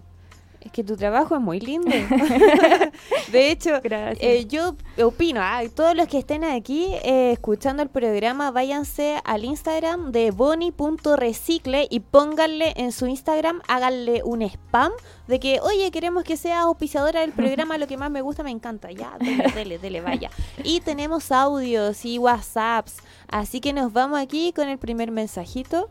Es 0.65 0.71
que 0.71 0.85
tu 0.85 0.97
trabajo 0.97 1.35
es 1.35 1.41
muy 1.41 1.59
lindo. 1.59 1.91
de 3.33 3.51
hecho, 3.51 3.71
eh, 3.83 4.47
yo 4.47 4.77
opino, 5.03 5.41
ah, 5.43 5.63
todos 5.75 5.97
los 5.97 6.07
que 6.07 6.19
estén 6.19 6.45
aquí 6.45 6.87
eh, 7.03 7.33
escuchando 7.33 7.83
el 7.83 7.89
programa, 7.89 8.53
váyanse 8.53 9.21
al 9.25 9.45
Instagram 9.45 10.13
de 10.13 10.31
boni.recicle 10.31 11.89
y 11.91 11.99
pónganle 11.99 12.75
en 12.77 12.93
su 12.93 13.07
Instagram, 13.07 13.61
háganle 13.67 14.23
un 14.25 14.43
spam 14.43 14.93
de 15.27 15.41
que, 15.41 15.59
oye, 15.61 15.91
queremos 15.91 16.23
que 16.23 16.37
sea 16.37 16.61
auspiciadora 16.61 17.23
del 17.23 17.33
programa, 17.33 17.77
lo 17.77 17.89
que 17.89 17.97
más 17.97 18.13
me 18.13 18.23
gusta, 18.23 18.45
me 18.45 18.51
encanta. 18.51 18.93
Ya, 18.93 19.17
dele, 19.19 19.45
dele, 19.53 19.79
dele, 19.79 20.01
vaya. 20.01 20.31
Y 20.63 20.81
tenemos 20.81 21.33
audios 21.33 22.05
y 22.05 22.19
WhatsApps, 22.19 22.99
así 23.27 23.61
que 23.61 23.73
nos 23.73 23.93
vamos 23.93 24.21
aquí 24.21 24.53
con 24.53 24.69
el 24.69 24.79
primer 24.79 25.11
mensajito. 25.11 25.91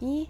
Y 0.00 0.28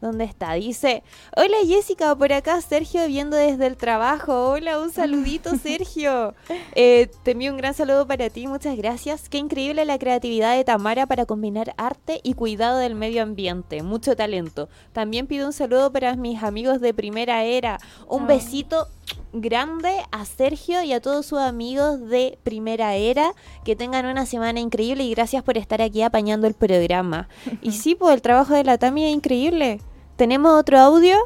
¿Dónde 0.00 0.24
está? 0.24 0.54
Dice, 0.54 1.02
hola 1.36 1.56
Jessica, 1.66 2.16
por 2.16 2.32
acá 2.32 2.58
Sergio 2.62 3.06
viendo 3.06 3.36
desde 3.36 3.66
el 3.66 3.76
trabajo. 3.76 4.48
Hola, 4.52 4.78
un 4.80 4.90
saludito 4.90 5.50
Sergio. 5.62 6.34
Eh, 6.74 7.10
te 7.22 7.32
envío 7.32 7.50
un 7.52 7.58
gran 7.58 7.74
saludo 7.74 8.06
para 8.06 8.30
ti, 8.30 8.46
muchas 8.46 8.78
gracias. 8.78 9.28
Qué 9.28 9.36
increíble 9.36 9.84
la 9.84 9.98
creatividad 9.98 10.56
de 10.56 10.64
Tamara 10.64 11.06
para 11.06 11.26
combinar 11.26 11.74
arte 11.76 12.20
y 12.22 12.32
cuidado 12.32 12.78
del 12.78 12.94
medio 12.94 13.22
ambiente. 13.22 13.82
Mucho 13.82 14.16
talento. 14.16 14.70
También 14.94 15.26
pido 15.26 15.46
un 15.46 15.52
saludo 15.52 15.92
para 15.92 16.16
mis 16.16 16.42
amigos 16.42 16.80
de 16.80 16.94
Primera 16.94 17.44
Era. 17.44 17.78
Un 18.08 18.22
Ah. 18.22 18.26
besito 18.26 18.86
grande 19.34 19.90
a 20.12 20.24
Sergio 20.24 20.82
y 20.82 20.92
a 20.94 21.00
todos 21.00 21.26
sus 21.26 21.38
amigos 21.40 22.00
de 22.08 22.38
Primera 22.42 22.94
Era. 22.96 23.34
Que 23.64 23.76
tengan 23.76 24.06
una 24.06 24.24
semana 24.24 24.60
increíble 24.60 25.04
y 25.04 25.10
gracias 25.14 25.42
por 25.42 25.58
estar 25.58 25.82
aquí 25.82 26.00
apañando 26.00 26.46
el 26.46 26.54
programa. 26.54 27.28
Y 27.60 27.72
sí, 27.72 27.94
pues 27.94 28.14
el 28.14 28.22
trabajo 28.22 28.54
de 28.54 28.64
la 28.64 28.78
Tami 28.78 29.04
es 29.04 29.12
increíble. 29.14 29.80
¿Tenemos 30.20 30.52
otro 30.52 30.78
audio? 30.78 31.16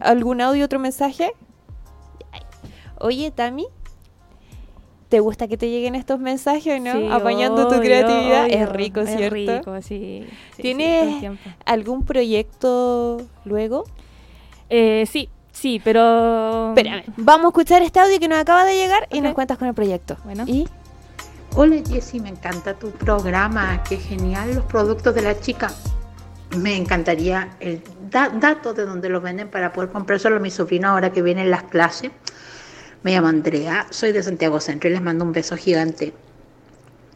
¿Algún 0.00 0.40
audio, 0.40 0.64
otro 0.64 0.80
mensaje? 0.80 1.32
Oye, 2.98 3.30
Tami, 3.30 3.68
¿te 5.08 5.20
gusta 5.20 5.46
que 5.46 5.56
te 5.56 5.70
lleguen 5.70 5.94
estos 5.94 6.18
mensajes 6.18 6.82
no? 6.82 6.90
Sí, 6.90 7.08
Apañando 7.08 7.68
tu 7.68 7.76
obvio, 7.76 7.82
creatividad. 7.82 8.48
es 8.50 8.68
rico, 8.68 9.02
es 9.02 9.16
¿cierto? 9.16 9.36
rico, 9.36 9.80
sí. 9.80 10.26
¿Tienes-. 10.56 11.38
¿Algún 11.64 12.04
proyecto 12.04 13.18
luego? 13.44 13.84
Eh, 14.70 15.06
sí, 15.08 15.28
sí, 15.52 15.80
pero... 15.84 16.70
Espérame, 16.70 17.04
vamos 17.18 17.44
a 17.44 17.48
escuchar 17.50 17.82
este 17.82 18.00
audio 18.00 18.18
que 18.18 18.26
nos 18.26 18.40
acaba 18.40 18.64
de 18.64 18.74
llegar 18.74 19.06
y 19.12 19.20
nos 19.20 19.34
cuentas 19.34 19.56
con 19.56 19.68
el 19.68 19.74
proyecto. 19.74 20.16
Bueno. 20.24 20.42
Y 20.48 20.66
Hola 21.54 21.76
Jessy, 21.88 22.18
me 22.18 22.30
encanta 22.30 22.74
tu 22.74 22.90
programa, 22.90 23.84
qué 23.88 23.98
genial 23.98 24.56
los 24.56 24.64
productos 24.64 25.14
de 25.14 25.22
la 25.22 25.38
chica. 25.38 25.70
Me 26.56 26.74
encantaría 26.74 27.50
el 27.60 27.82
da- 28.10 28.30
dato 28.30 28.74
de 28.74 28.84
donde 28.86 29.08
los 29.08 29.22
venden 29.22 29.50
para 29.50 29.72
poder 29.72 29.90
comprárselo 29.90 30.36
a 30.36 30.40
mi 30.40 30.50
sobrino 30.50 30.88
ahora 30.88 31.12
que 31.12 31.22
vienen 31.22 31.50
las 31.50 31.64
clases. 31.64 32.10
Me 33.02 33.12
llamo 33.14 33.28
Andrea, 33.28 33.86
soy 33.90 34.12
de 34.12 34.22
Santiago 34.22 34.60
Centro 34.60 34.88
y 34.90 34.92
les 34.92 35.02
mando 35.02 35.24
un 35.24 35.32
beso 35.32 35.56
gigante. 35.56 36.12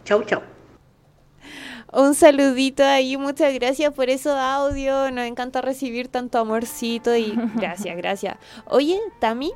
Chau, 0.04 0.23
chau. 0.25 0.42
un 1.92 2.14
saludito 2.14 2.85
ahí, 2.85 3.16
muchas 3.16 3.52
gracias 3.54 3.92
por 3.92 4.09
esos 4.11 4.37
audios. 4.37 5.12
Nos 5.12 5.25
encanta 5.26 5.61
recibir 5.61 6.09
tanto 6.09 6.38
amorcito 6.38 7.16
y 7.16 7.35
gracias, 7.54 7.97
gracias. 7.97 8.37
Oye, 8.66 9.00
Tami, 9.18 9.52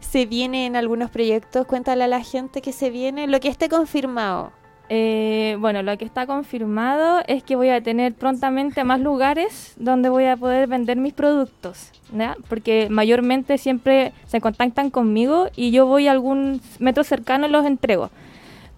¿se 0.00 0.26
vienen 0.26 0.76
algunos 0.76 1.10
proyectos? 1.10 1.66
Cuéntale 1.66 2.04
a 2.04 2.08
la 2.08 2.22
gente 2.22 2.62
que 2.62 2.72
se 2.72 2.90
viene, 2.90 3.26
lo 3.26 3.40
que 3.40 3.48
esté 3.48 3.68
confirmado. 3.68 4.52
Eh, 4.90 5.56
bueno, 5.60 5.82
lo 5.82 5.96
que 5.96 6.04
está 6.04 6.26
confirmado 6.26 7.22
es 7.26 7.42
que 7.42 7.56
voy 7.56 7.70
a 7.70 7.80
tener 7.82 8.12
prontamente 8.12 8.84
más 8.84 9.00
lugares 9.00 9.74
donde 9.76 10.10
voy 10.10 10.26
a 10.26 10.36
poder 10.36 10.68
vender 10.68 10.98
mis 10.98 11.14
productos, 11.14 11.90
¿ya? 12.12 12.36
porque 12.48 12.88
mayormente 12.90 13.56
siempre 13.56 14.12
se 14.26 14.42
contactan 14.42 14.90
conmigo 14.90 15.48
y 15.56 15.70
yo 15.70 15.86
voy 15.86 16.06
a 16.06 16.12
algún 16.12 16.60
metro 16.80 17.02
cercano 17.02 17.46
y 17.46 17.50
los 17.50 17.64
entrego. 17.64 18.10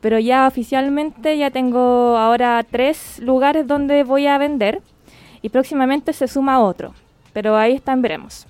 Pero 0.01 0.21
ya 0.21 0.47
oficialmente 0.47 1.37
ya 1.39 1.51
tengo 1.51 2.17
ahora 2.17 2.65
tres 2.71 3.19
lugares 3.19 3.67
donde 3.67 4.05
voy 4.05 4.29
a 4.29 4.39
vender 4.39 4.83
y 5.43 5.49
próximamente 5.49 6.13
se 6.13 6.29
suma 6.29 6.61
otro, 6.61 6.95
pero 7.33 7.57
ahí 7.57 7.75
están, 7.75 8.01
veremos. 8.01 8.47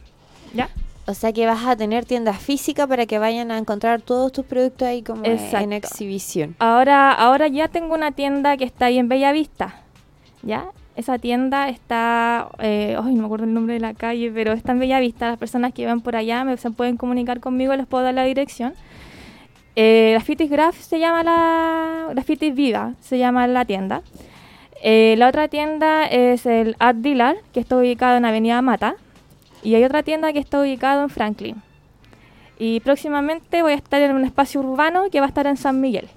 ¿Ya? 0.53 0.69
O 1.09 1.15
sea 1.15 1.33
que 1.33 1.47
vas 1.47 1.65
a 1.65 1.77
tener 1.77 2.05
tiendas 2.05 2.39
físicas 2.39 2.89
para 2.89 3.07
que 3.07 3.19
vayan 3.19 3.53
a 3.53 3.59
encontrar 3.59 4.03
todos 4.03 4.33
tus 4.33 4.45
productos 4.45 4.89
ahí 4.89 5.03
como 5.03 5.23
en 5.25 5.73
exhibición. 5.73 6.57
Ahora, 6.59 7.13
ahora 7.13 7.47
ya 7.47 7.69
tengo 7.69 7.95
una 7.95 8.11
tienda 8.11 8.57
que 8.57 8.65
está 8.65 8.87
ahí 8.87 8.99
en 8.99 9.09
Bellavista. 9.09 9.77
¿Ya? 10.43 10.67
Esa 10.97 11.19
tienda 11.19 11.69
está, 11.69 12.49
eh, 12.59 12.97
ay, 13.01 13.15
no 13.15 13.21
me 13.21 13.25
acuerdo 13.27 13.45
el 13.45 13.55
nombre 13.55 13.75
de 13.75 13.81
la 13.81 13.95
calle, 13.95 14.33
pero 14.33 14.53
está 14.53 14.73
en 14.73 14.81
Bellavista. 14.81 15.29
Las 15.29 15.39
personas 15.39 15.73
que 15.73 15.87
van 15.87 16.01
por 16.01 16.17
allá 16.17 16.43
me, 16.43 16.57
se 16.57 16.71
pueden 16.71 16.97
comunicar 16.97 17.39
conmigo, 17.39 17.77
les 17.77 17.87
puedo 17.87 18.03
dar 18.03 18.15
la 18.15 18.25
dirección. 18.25 18.75
Eh, 19.77 20.13
Graffitis 20.13 20.51
Graph 20.51 20.77
se 20.77 20.99
llama 20.99 21.23
la, 21.23 22.09
Graffitis 22.15 22.55
Vida 22.55 22.95
se 23.01 23.19
llama 23.19 23.47
la 23.47 23.65
tienda. 23.65 24.03
Eh, 24.83 25.15
la 25.19 25.29
otra 25.29 25.49
tienda 25.49 26.07
es 26.07 26.47
el 26.47 26.77
Art 26.79 26.99
Dealer, 26.99 27.37
que 27.53 27.61
está 27.61 27.77
ubicado 27.77 28.17
en 28.17 28.25
Avenida 28.25 28.61
Mata. 28.63 28.97
Y 29.67 29.75
hay 29.75 29.83
otra 29.83 30.05
tienda 30.05 30.33
que 30.33 30.39
está 30.39 30.61
ubicado 30.61 31.03
en 31.03 31.11
Franklin. 31.11 31.61
Y 32.57 32.79
próximamente 32.79 33.63
voy 33.63 33.73
a 33.73 33.75
estar 33.75 34.01
en 34.01 34.15
un 34.15 34.25
espacio 34.25 34.61
urbano 34.61 35.11
que 35.11 35.19
va 35.19 35.27
a 35.27 35.29
estar 35.29 35.49
en 35.49 35.57
San 35.57 35.81
Miguel. 35.81 36.09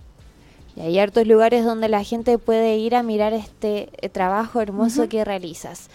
Y 0.76 0.82
hay 0.82 1.00
hartos 1.00 1.26
lugares 1.26 1.66
donde 1.66 1.90
la 1.90 2.04
gente 2.04 2.38
puede 2.38 2.78
ir 2.78 2.96
a 2.96 3.02
mirar 3.02 3.34
este 3.34 3.90
eh, 4.02 4.10
trabajo 4.10 4.62
hermoso 4.62 5.10
que 5.10 5.26
realizas. 5.26 5.90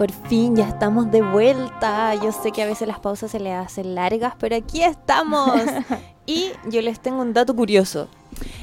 Por 0.00 0.12
fin 0.12 0.56
ya 0.56 0.66
estamos 0.66 1.10
de 1.10 1.20
vuelta. 1.20 2.14
Yo 2.14 2.32
sé 2.32 2.52
que 2.52 2.62
a 2.62 2.66
veces 2.66 2.88
las 2.88 3.00
pausas 3.00 3.32
se 3.32 3.38
le 3.38 3.52
hacen 3.52 3.94
largas, 3.94 4.32
pero 4.40 4.56
aquí 4.56 4.82
estamos. 4.82 5.60
y 6.26 6.52
yo 6.70 6.80
les 6.80 7.00
tengo 7.00 7.20
un 7.20 7.34
dato 7.34 7.54
curioso. 7.54 8.08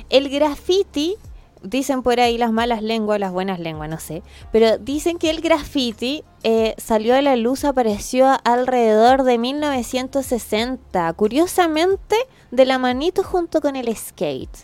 El 0.10 0.30
graffiti, 0.30 1.14
dicen 1.62 2.02
por 2.02 2.20
ahí 2.20 2.40
las 2.40 2.52
malas 2.52 2.82
lenguas, 2.82 3.20
las 3.20 3.32
buenas 3.32 3.60
lenguas, 3.60 3.88
no 3.88 4.00
sé, 4.00 4.24
pero 4.52 4.80
dicen 4.80 5.20
que 5.20 5.30
el 5.30 5.42
graffiti 5.42 6.24
eh, 6.42 6.74
salió 6.80 7.14
a 7.14 7.22
la 7.22 7.36
luz, 7.36 7.66
apareció 7.66 8.36
alrededor 8.44 9.22
de 9.22 9.38
1960, 9.38 11.14
curiosamente 11.14 12.16
de 12.50 12.66
la 12.66 12.80
manito 12.80 13.22
junto 13.22 13.62
con 13.62 13.76
el 13.76 13.96
skate. 13.96 14.58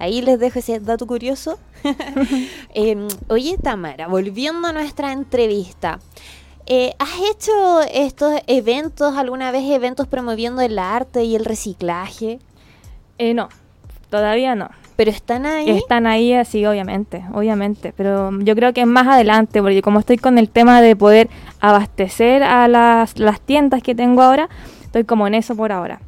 Ahí 0.00 0.22
les 0.22 0.38
dejo 0.40 0.58
ese 0.58 0.80
dato 0.80 1.06
curioso. 1.06 1.58
Em, 2.74 3.06
oye, 3.28 3.58
Tamara, 3.62 4.08
volviendo 4.08 4.66
a 4.66 4.72
nuestra 4.72 5.12
entrevista. 5.12 6.00
Eh, 6.64 6.94
¿Has 6.98 7.20
hecho 7.30 7.80
estos 7.92 8.40
eventos, 8.46 9.16
alguna 9.16 9.50
vez 9.50 9.68
eventos 9.70 10.06
promoviendo 10.06 10.62
el 10.62 10.78
arte 10.78 11.24
y 11.24 11.36
el 11.36 11.44
reciclaje? 11.44 12.38
Eh, 13.18 13.34
no, 13.34 13.50
todavía 14.08 14.54
no. 14.54 14.70
Pero 14.96 15.10
están 15.10 15.44
ahí. 15.44 15.68
Están 15.68 16.06
ahí, 16.06 16.32
así, 16.32 16.64
obviamente, 16.64 17.22
obviamente. 17.34 17.92
Pero 17.94 18.30
yo 18.40 18.54
creo 18.54 18.72
que 18.72 18.80
es 18.80 18.86
más 18.86 19.06
adelante, 19.06 19.60
porque 19.60 19.82
como 19.82 19.98
estoy 19.98 20.16
con 20.16 20.38
el 20.38 20.48
tema 20.48 20.80
de 20.80 20.96
poder 20.96 21.28
abastecer 21.60 22.42
a 22.42 22.68
las, 22.68 23.18
las 23.18 23.40
tiendas 23.42 23.82
que 23.82 23.94
tengo 23.94 24.22
ahora, 24.22 24.48
estoy 24.82 25.04
como 25.04 25.26
en 25.26 25.34
eso 25.34 25.54
por 25.56 25.72
ahora. 25.72 26.00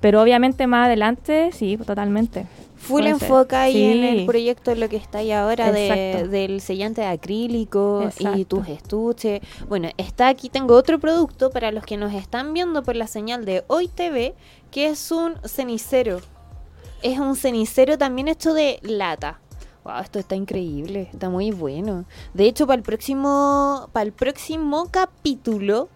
Pero 0.00 0.22
obviamente 0.22 0.68
más 0.68 0.86
adelante, 0.86 1.50
sí, 1.52 1.76
totalmente. 1.78 2.46
Full 2.84 3.06
enfoca 3.06 3.62
ahí 3.62 3.82
en 3.82 4.04
el 4.04 4.26
proyecto 4.26 4.70
de 4.70 4.76
lo 4.76 4.88
que 4.88 4.96
está 4.96 5.18
ahí 5.18 5.32
ahora 5.32 5.72
de, 5.72 6.28
del 6.28 6.60
sellante 6.60 7.00
de 7.00 7.06
acrílico 7.06 8.10
y 8.18 8.44
tus 8.44 8.68
estuches. 8.68 9.40
Bueno, 9.68 9.88
está 9.96 10.28
aquí, 10.28 10.50
tengo 10.50 10.74
otro 10.74 10.98
producto 10.98 11.50
para 11.50 11.72
los 11.72 11.84
que 11.84 11.96
nos 11.96 12.12
están 12.12 12.52
viendo 12.52 12.82
por 12.82 12.96
la 12.96 13.06
señal 13.06 13.44
de 13.44 13.64
Hoy 13.68 13.88
TV, 13.88 14.34
que 14.70 14.88
es 14.88 15.10
un 15.10 15.36
cenicero. 15.46 16.20
Es 17.02 17.18
un 17.18 17.36
cenicero 17.36 17.96
también 17.98 18.28
hecho 18.28 18.52
de 18.52 18.78
lata. 18.82 19.40
Wow, 19.84 20.00
esto 20.00 20.18
está 20.18 20.34
increíble, 20.34 21.08
está 21.12 21.28
muy 21.28 21.50
bueno. 21.50 22.06
De 22.32 22.46
hecho, 22.46 22.66
para 22.66 22.78
el 22.78 22.82
próximo, 22.82 23.88
para 23.92 24.04
el 24.04 24.12
próximo 24.12 24.88
capítulo, 24.90 25.88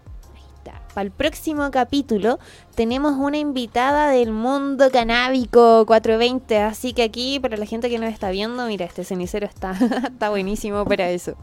para 0.93 1.03
el 1.05 1.11
próximo 1.11 1.69
capítulo 1.71 2.39
tenemos 2.75 3.13
una 3.13 3.37
invitada 3.37 4.09
del 4.09 4.31
mundo 4.31 4.89
canábico 4.91 5.85
420, 5.85 6.59
así 6.59 6.93
que 6.93 7.03
aquí 7.03 7.39
para 7.39 7.57
la 7.57 7.65
gente 7.65 7.89
que 7.89 7.99
nos 7.99 8.11
está 8.11 8.31
viendo, 8.31 8.65
mira, 8.65 8.85
este 8.85 9.03
cenicero 9.03 9.45
está, 9.45 9.71
está 10.11 10.29
buenísimo 10.29 10.85
para 10.85 11.09
eso. 11.09 11.35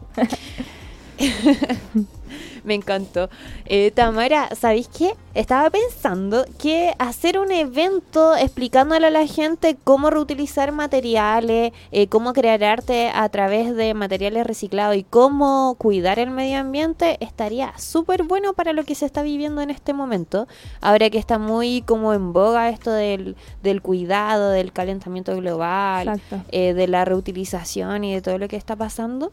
Me 2.67 2.73
encantó. 2.73 3.29
Eh, 3.65 3.91
Tamara, 3.91 4.49
¿sabéis 4.53 4.89
qué? 4.89 5.13
Estaba 5.33 5.69
pensando 5.69 6.45
que 6.59 6.93
hacer 6.99 7.39
un 7.39 7.49
evento 7.53 8.35
explicándole 8.35 9.07
a 9.07 9.09
la 9.09 9.25
gente 9.25 9.77
cómo 9.85 10.09
reutilizar 10.09 10.73
materiales, 10.73 11.71
eh, 11.93 12.07
cómo 12.07 12.33
crear 12.33 12.61
arte 12.65 13.09
a 13.13 13.29
través 13.29 13.73
de 13.73 13.93
materiales 13.93 14.45
reciclados 14.45 14.97
y 14.97 15.03
cómo 15.03 15.75
cuidar 15.77 16.19
el 16.19 16.29
medio 16.29 16.59
ambiente 16.59 17.15
estaría 17.21 17.71
súper 17.77 18.23
bueno 18.23 18.51
para 18.51 18.73
lo 18.73 18.83
que 18.83 18.95
se 18.95 19.05
está 19.05 19.23
viviendo 19.23 19.61
en 19.61 19.69
este 19.69 19.93
momento. 19.93 20.45
Ahora 20.81 21.09
que 21.09 21.19
está 21.19 21.37
muy 21.37 21.83
como 21.83 22.13
en 22.13 22.33
boga 22.33 22.67
esto 22.67 22.91
del, 22.91 23.37
del 23.63 23.81
cuidado, 23.81 24.49
del 24.49 24.73
calentamiento 24.73 25.33
global, 25.37 26.21
eh, 26.49 26.73
de 26.73 26.87
la 26.87 27.05
reutilización 27.05 28.03
y 28.03 28.13
de 28.13 28.21
todo 28.21 28.37
lo 28.37 28.49
que 28.49 28.57
está 28.57 28.75
pasando. 28.75 29.31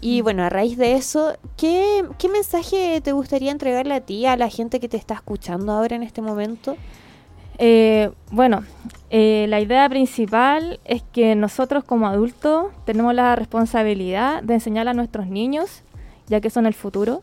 Y 0.00 0.20
bueno, 0.20 0.42
a 0.42 0.48
raíz 0.48 0.76
de 0.76 0.94
eso, 0.94 1.36
¿qué, 1.56 2.04
¿qué 2.18 2.28
mensaje 2.28 3.00
te 3.00 3.12
gustaría 3.12 3.50
entregarle 3.50 3.94
a 3.94 4.00
ti, 4.00 4.26
a 4.26 4.36
la 4.36 4.48
gente 4.48 4.80
que 4.80 4.88
te 4.88 4.96
está 4.96 5.14
escuchando 5.14 5.72
ahora 5.72 5.96
en 5.96 6.02
este 6.02 6.22
momento? 6.22 6.76
Eh, 7.62 8.10
bueno, 8.30 8.64
eh, 9.10 9.44
la 9.50 9.60
idea 9.60 9.86
principal 9.90 10.80
es 10.86 11.02
que 11.12 11.34
nosotros 11.34 11.84
como 11.84 12.06
adultos 12.06 12.68
tenemos 12.86 13.14
la 13.14 13.36
responsabilidad 13.36 14.42
de 14.42 14.54
enseñar 14.54 14.88
a 14.88 14.94
nuestros 14.94 15.26
niños, 15.26 15.82
ya 16.26 16.40
que 16.40 16.48
son 16.48 16.64
el 16.64 16.72
futuro, 16.72 17.22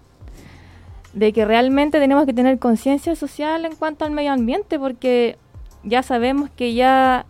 de 1.13 1.33
que 1.33 1.43
realmente 1.43 2.00
tenemos 2.00 2.27
que 2.27 2.33
tener 2.33 2.59
conciencia 2.59 3.15
social 3.15 3.65
en 3.65 3.75
cuanto 3.75 4.05
al 4.05 4.12
medio 4.12 4.31
ambiente, 4.31 4.77
porque 4.77 5.39
ya 5.83 6.03
sabemos 6.03 6.51
que 6.51 6.75
ya 6.75 7.25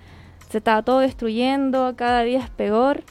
se 0.49 0.57
está 0.57 0.81
todo 0.81 0.99
destruyendo, 0.99 1.93
cada 1.95 2.23
día 2.23 2.39
es 2.39 2.49
peor, 2.49 3.03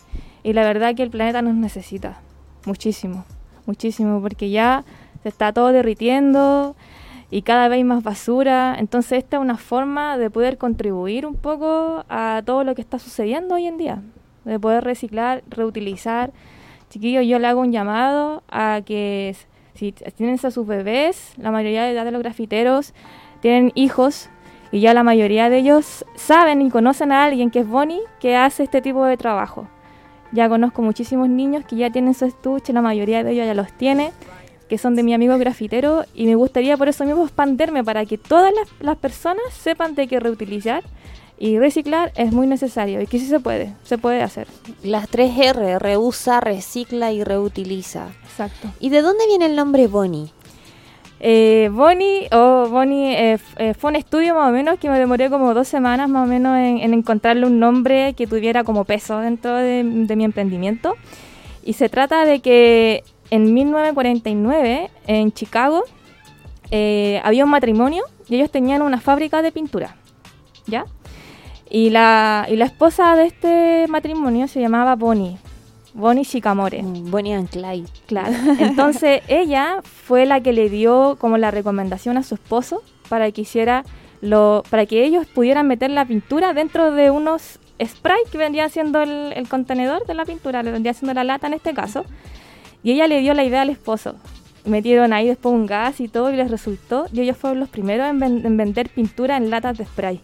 y 0.47 0.53
la 0.53 0.63
verdad 0.63 0.95
que 0.95 1.03
el 1.03 1.11
planeta 1.11 1.43
nos 1.43 1.57
necesita 1.57 2.21
muchísimo, 2.67 3.25
muchísimo, 3.67 4.21
porque 4.23 4.49
ya 4.49 4.85
se 5.25 5.29
está 5.29 5.53
todo 5.53 5.73
derritiendo 5.73 6.77
y 7.33 7.43
cada 7.43 7.67
vez 7.67 7.79
hay 7.79 7.85
más 7.85 8.05
basura. 8.05 8.77
Entonces 8.79 9.19
esta 9.19 9.39
es 9.39 9.43
una 9.43 9.57
forma 9.57 10.17
de 10.19 10.31
poder 10.31 10.57
contribuir 10.57 11.27
un 11.27 11.35
poco 11.35 12.05
a 12.09 12.43
todo 12.47 12.63
lo 12.63 12.77
que 12.77 12.81
está 12.81 13.01
sucediendo 13.01 13.57
hoy 13.57 13.67
en 13.67 13.77
día, 13.77 14.03
de 14.45 14.61
poder 14.61 14.85
reciclar, 14.85 15.43
reutilizar. 15.49 16.33
Chiquillos, 16.91 17.27
yo 17.27 17.41
le 17.41 17.49
hago 17.49 17.61
un 17.61 17.73
llamado 17.73 18.45
a 18.49 18.83
que 18.87 19.35
si 19.75 19.91
tienen 19.91 20.39
a 20.41 20.51
sus 20.53 20.65
bebés, 20.65 21.33
la 21.39 21.51
mayoría 21.51 21.83
de 21.83 21.91
edad 21.91 22.05
de 22.05 22.13
los 22.13 22.23
grafiteros 22.23 22.95
tienen 23.41 23.73
hijos 23.75 24.29
y 24.71 24.79
ya 24.79 24.95
la 24.95 25.03
mayoría 25.03 25.51
de 25.51 25.59
ellos 25.59 26.05
saben 26.15 26.63
y 26.63 26.71
conocen 26.71 27.11
a 27.11 27.25
alguien 27.25 27.51
que 27.51 27.59
es 27.59 27.69
Bonnie 27.69 28.03
que 28.21 28.37
hace 28.37 28.63
este 28.63 28.81
tipo 28.81 29.05
de 29.07 29.17
trabajo. 29.17 29.67
Ya 30.37 30.51
conozco 30.51 30.83
muchísimos 30.83 31.31
niños 31.31 31.65
que 31.65 31.77
ya 31.77 31.89
tienen 31.89 32.13
su 32.13 32.27
estuche, 32.27 32.75
la 32.75 32.83
mayoría 32.83 33.25
de 33.25 33.33
ellos 33.33 33.47
ya 33.47 33.55
los 33.55 33.73
tiene, 33.73 34.13
que 34.69 34.77
son 34.77 34.95
de 34.95 35.03
mi 35.03 35.15
amigo 35.15 35.39
grafitero, 35.39 36.05
y 36.15 36.27
me 36.27 36.35
gustaría 36.35 36.77
por 36.77 36.89
eso 36.89 37.07
mismo 37.07 37.25
expanderme 37.25 37.83
para 37.83 38.05
que 38.05 38.19
todas 38.19 38.53
las, 38.53 38.69
las 38.81 38.99
personas 38.99 39.43
sepan 39.55 39.95
de 39.95 40.07
que 40.07 40.21
reutilizar 40.21 40.85
y 41.39 41.59
reciclar 41.59 42.13
es 42.17 42.33
muy 42.33 42.47
necesario 42.47 43.01
y 43.01 43.07
que 43.07 43.19
sí 43.19 43.25
se 43.25 43.41
puede, 43.41 43.75
se 43.83 43.97
puede 43.97 44.23
hacer. 44.23 44.47
Las 44.83 45.09
3 45.09 45.39
R, 45.39 45.79
reusa, 45.79 46.41
recicla 46.41 47.13
y 47.13 47.25
reutiliza. 47.25 48.09
Exacto. 48.25 48.69
¿Y 48.79 48.91
de 48.91 49.01
dónde 49.01 49.27
viene 49.27 49.47
el 49.47 49.57
nombre 49.57 49.87
Bonnie? 49.87 50.33
Eh, 51.19 51.71
Bonnie, 51.73 52.29
o 52.31 52.69
Bonnie 52.69 53.15
eh, 53.15 53.39
eh, 53.57 53.75
fue 53.75 53.91
un 53.91 53.97
estudio 53.97 54.35
más 54.35 54.51
o 54.51 54.53
menos 54.53 54.79
que 54.79 54.91
me 54.91 54.99
demoré 54.99 55.31
como 55.31 55.55
dos 55.55 55.67
semanas 55.67 56.11
más 56.11 56.25
o 56.25 56.27
menos 56.27 56.57
en, 56.59 56.79
en 56.79 56.93
encontrarle 56.93 57.47
un 57.47 57.59
nombre 57.59 58.13
que 58.15 58.27
tuviera 58.27 58.65
como 58.65 58.85
peso 58.85 59.19
dentro 59.21 59.55
de, 59.55 59.83
de 59.85 60.17
mi 60.17 60.25
emprendimiento. 60.25 60.95
Y 61.65 61.73
se 61.73 61.89
trata 61.89 62.25
de 62.25 62.41
que 62.41 63.03
en 63.31 63.55
1949 63.55 64.91
en 65.07 65.33
Chicago 65.33 65.85
eh, 66.71 67.21
había 67.25 67.45
un 67.45 67.51
matrimonio 67.51 68.05
y 68.29 68.37
ellos 68.37 68.51
tenían 68.51 68.83
una 68.83 69.01
fábrica 69.01 69.43
de 69.43 69.53
pintura, 69.53 69.97
¿ya? 70.67 70.85
Y 71.69 71.91
la, 71.91 72.47
y 72.49 72.57
la 72.57 72.65
esposa 72.65 73.17
de 73.17 73.27
este 73.27 73.87
matrimonio 73.89 74.49
se 74.49 74.61
llamaba 74.61 74.95
Bonnie, 74.95 75.39
Bonnie 75.97 76.25
Chicamore. 76.25 76.83
Mm, 76.83 77.11
Bonnie 77.11 77.33
and 77.35 77.49
Clyde. 77.49 77.89
Claro. 78.07 78.33
Entonces 78.59 79.23
ella 79.29 79.81
fue 79.83 80.27
la 80.27 80.41
que 80.41 80.53
le 80.53 80.69
dio 80.71 81.17
como 81.19 81.39
la 81.39 81.51
recomendación 81.51 82.17
a 82.17 82.23
su 82.23 82.35
esposo 82.35 82.83
para 83.09 83.31
que 83.33 83.41
hiciera 83.43 83.85
lo, 84.21 84.63
para 84.71 84.87
que 84.87 85.05
ellos 85.05 85.27
pudieran 85.27 85.67
meter 85.69 85.91
la 85.91 86.05
pintura 86.05 86.53
dentro 86.53 86.91
de 86.93 87.11
unos 87.11 87.59
spray 87.85 88.19
que 88.33 88.39
vendrían 88.39 88.71
siendo 88.71 89.03
el, 89.03 89.33
el 89.35 89.49
contenedor 89.49 90.07
de 90.07 90.15
la 90.15 90.25
pintura, 90.25 90.63
le 90.63 90.73
vendría 90.73 90.95
siendo 90.95 91.13
la 91.15 91.25
lata 91.25 91.47
en 91.47 91.55
este 91.55 91.75
caso. 91.75 92.05
Y 92.83 92.93
ella 92.93 93.07
le 93.07 93.21
dio 93.21 93.35
la 93.35 93.45
idea 93.45 93.63
al 93.63 93.71
esposo. 93.71 94.15
Metieron 94.65 95.13
ahí 95.13 95.27
después 95.29 95.55
un 95.55 95.67
gas 95.67 96.01
y 96.01 96.09
todo 96.09 96.31
y 96.33 96.37
les 96.37 96.51
resultó. 96.51 97.07
Y 97.13 97.21
ellos 97.21 97.37
fueron 97.37 97.61
los 97.61 97.69
primeros 97.69 98.09
en, 98.09 98.19
ven- 98.19 98.45
en 98.47 98.57
vender 98.57 98.89
pintura 98.91 99.37
en 99.37 99.51
latas 99.51 99.77
de 99.79 99.85
spray. 99.85 100.21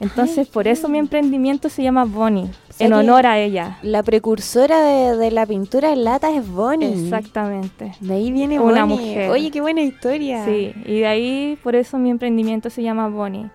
Entonces, 0.00 0.48
por 0.48 0.66
eso 0.68 0.88
mi 0.88 0.98
emprendimiento 0.98 1.68
se 1.68 1.82
llama 1.82 2.04
Bonnie, 2.04 2.50
en 2.78 2.92
honor 2.92 3.26
a 3.26 3.38
ella. 3.38 3.78
La 3.82 4.02
precursora 4.02 4.80
de, 4.82 5.16
de 5.16 5.30
la 5.30 5.46
pintura 5.46 5.92
en 5.92 6.04
lata 6.04 6.34
es 6.34 6.48
Bonnie. 6.48 6.92
Exactamente. 7.04 7.92
De 8.00 8.14
ahí 8.14 8.32
viene 8.32 8.58
Una 8.58 8.84
Bonnie. 8.84 8.96
mujer. 9.08 9.30
Oye, 9.30 9.50
qué 9.50 9.60
buena 9.60 9.80
historia. 9.82 10.44
Sí, 10.44 10.72
y 10.84 11.00
de 11.00 11.06
ahí 11.06 11.58
por 11.62 11.76
eso 11.76 11.98
mi 11.98 12.10
emprendimiento 12.10 12.70
se 12.70 12.82
llama 12.82 13.08
Bonnie, 13.08 13.50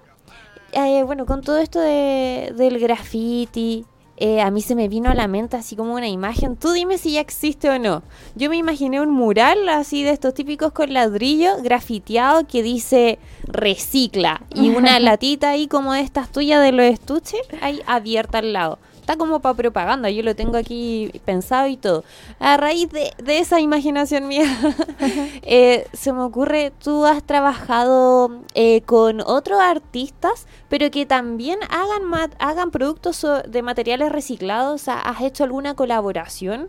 eh, 0.72 1.04
bueno, 1.04 1.24
con 1.24 1.40
todo 1.40 1.58
esto 1.58 1.78
de, 1.78 2.52
del 2.56 2.80
graffiti, 2.80 3.86
eh, 4.16 4.40
a 4.40 4.50
mí 4.50 4.62
se 4.62 4.74
me 4.74 4.88
vino 4.88 5.10
a 5.10 5.14
la 5.14 5.26
mente 5.26 5.56
así 5.56 5.76
como 5.76 5.94
una 5.94 6.08
imagen. 6.08 6.56
Tú 6.56 6.72
dime 6.72 6.98
si 6.98 7.12
ya 7.12 7.20
existe 7.20 7.68
o 7.68 7.78
no. 7.78 8.02
Yo 8.34 8.48
me 8.48 8.56
imaginé 8.56 9.00
un 9.00 9.10
mural 9.10 9.68
así 9.68 10.02
de 10.02 10.10
estos 10.10 10.34
típicos 10.34 10.72
con 10.72 10.92
ladrillo 10.92 11.60
grafiteado 11.62 12.46
que 12.46 12.62
dice 12.62 13.18
recicla 13.44 14.42
y 14.54 14.70
una 14.70 14.98
latita 15.00 15.50
ahí 15.50 15.66
como 15.66 15.92
de 15.92 16.00
estas 16.00 16.30
tuyas 16.30 16.62
de 16.62 16.72
los 16.72 16.86
estuches 16.86 17.40
ahí 17.60 17.80
abierta 17.86 18.38
al 18.38 18.52
lado. 18.52 18.78
Está 19.04 19.16
como 19.18 19.40
para 19.40 19.54
propaganda, 19.54 20.08
yo 20.08 20.22
lo 20.22 20.34
tengo 20.34 20.56
aquí 20.56 21.10
pensado 21.26 21.66
y 21.68 21.76
todo. 21.76 22.04
A 22.40 22.56
raíz 22.56 22.88
de, 22.90 23.10
de 23.22 23.38
esa 23.38 23.60
imaginación 23.60 24.26
mía, 24.28 24.46
eh, 25.42 25.86
se 25.92 26.10
me 26.14 26.22
ocurre, 26.22 26.72
tú 26.82 27.04
has 27.04 27.22
trabajado 27.22 28.40
eh, 28.54 28.80
con 28.86 29.20
otros 29.20 29.60
artistas, 29.60 30.46
pero 30.70 30.90
que 30.90 31.04
también 31.04 31.58
hagan, 31.68 32.04
ma- 32.04 32.30
hagan 32.38 32.70
productos 32.70 33.16
so- 33.16 33.42
de 33.42 33.60
materiales 33.60 34.10
reciclados. 34.10 34.88
¿Has 34.88 35.20
hecho 35.20 35.44
alguna 35.44 35.74
colaboración? 35.74 36.68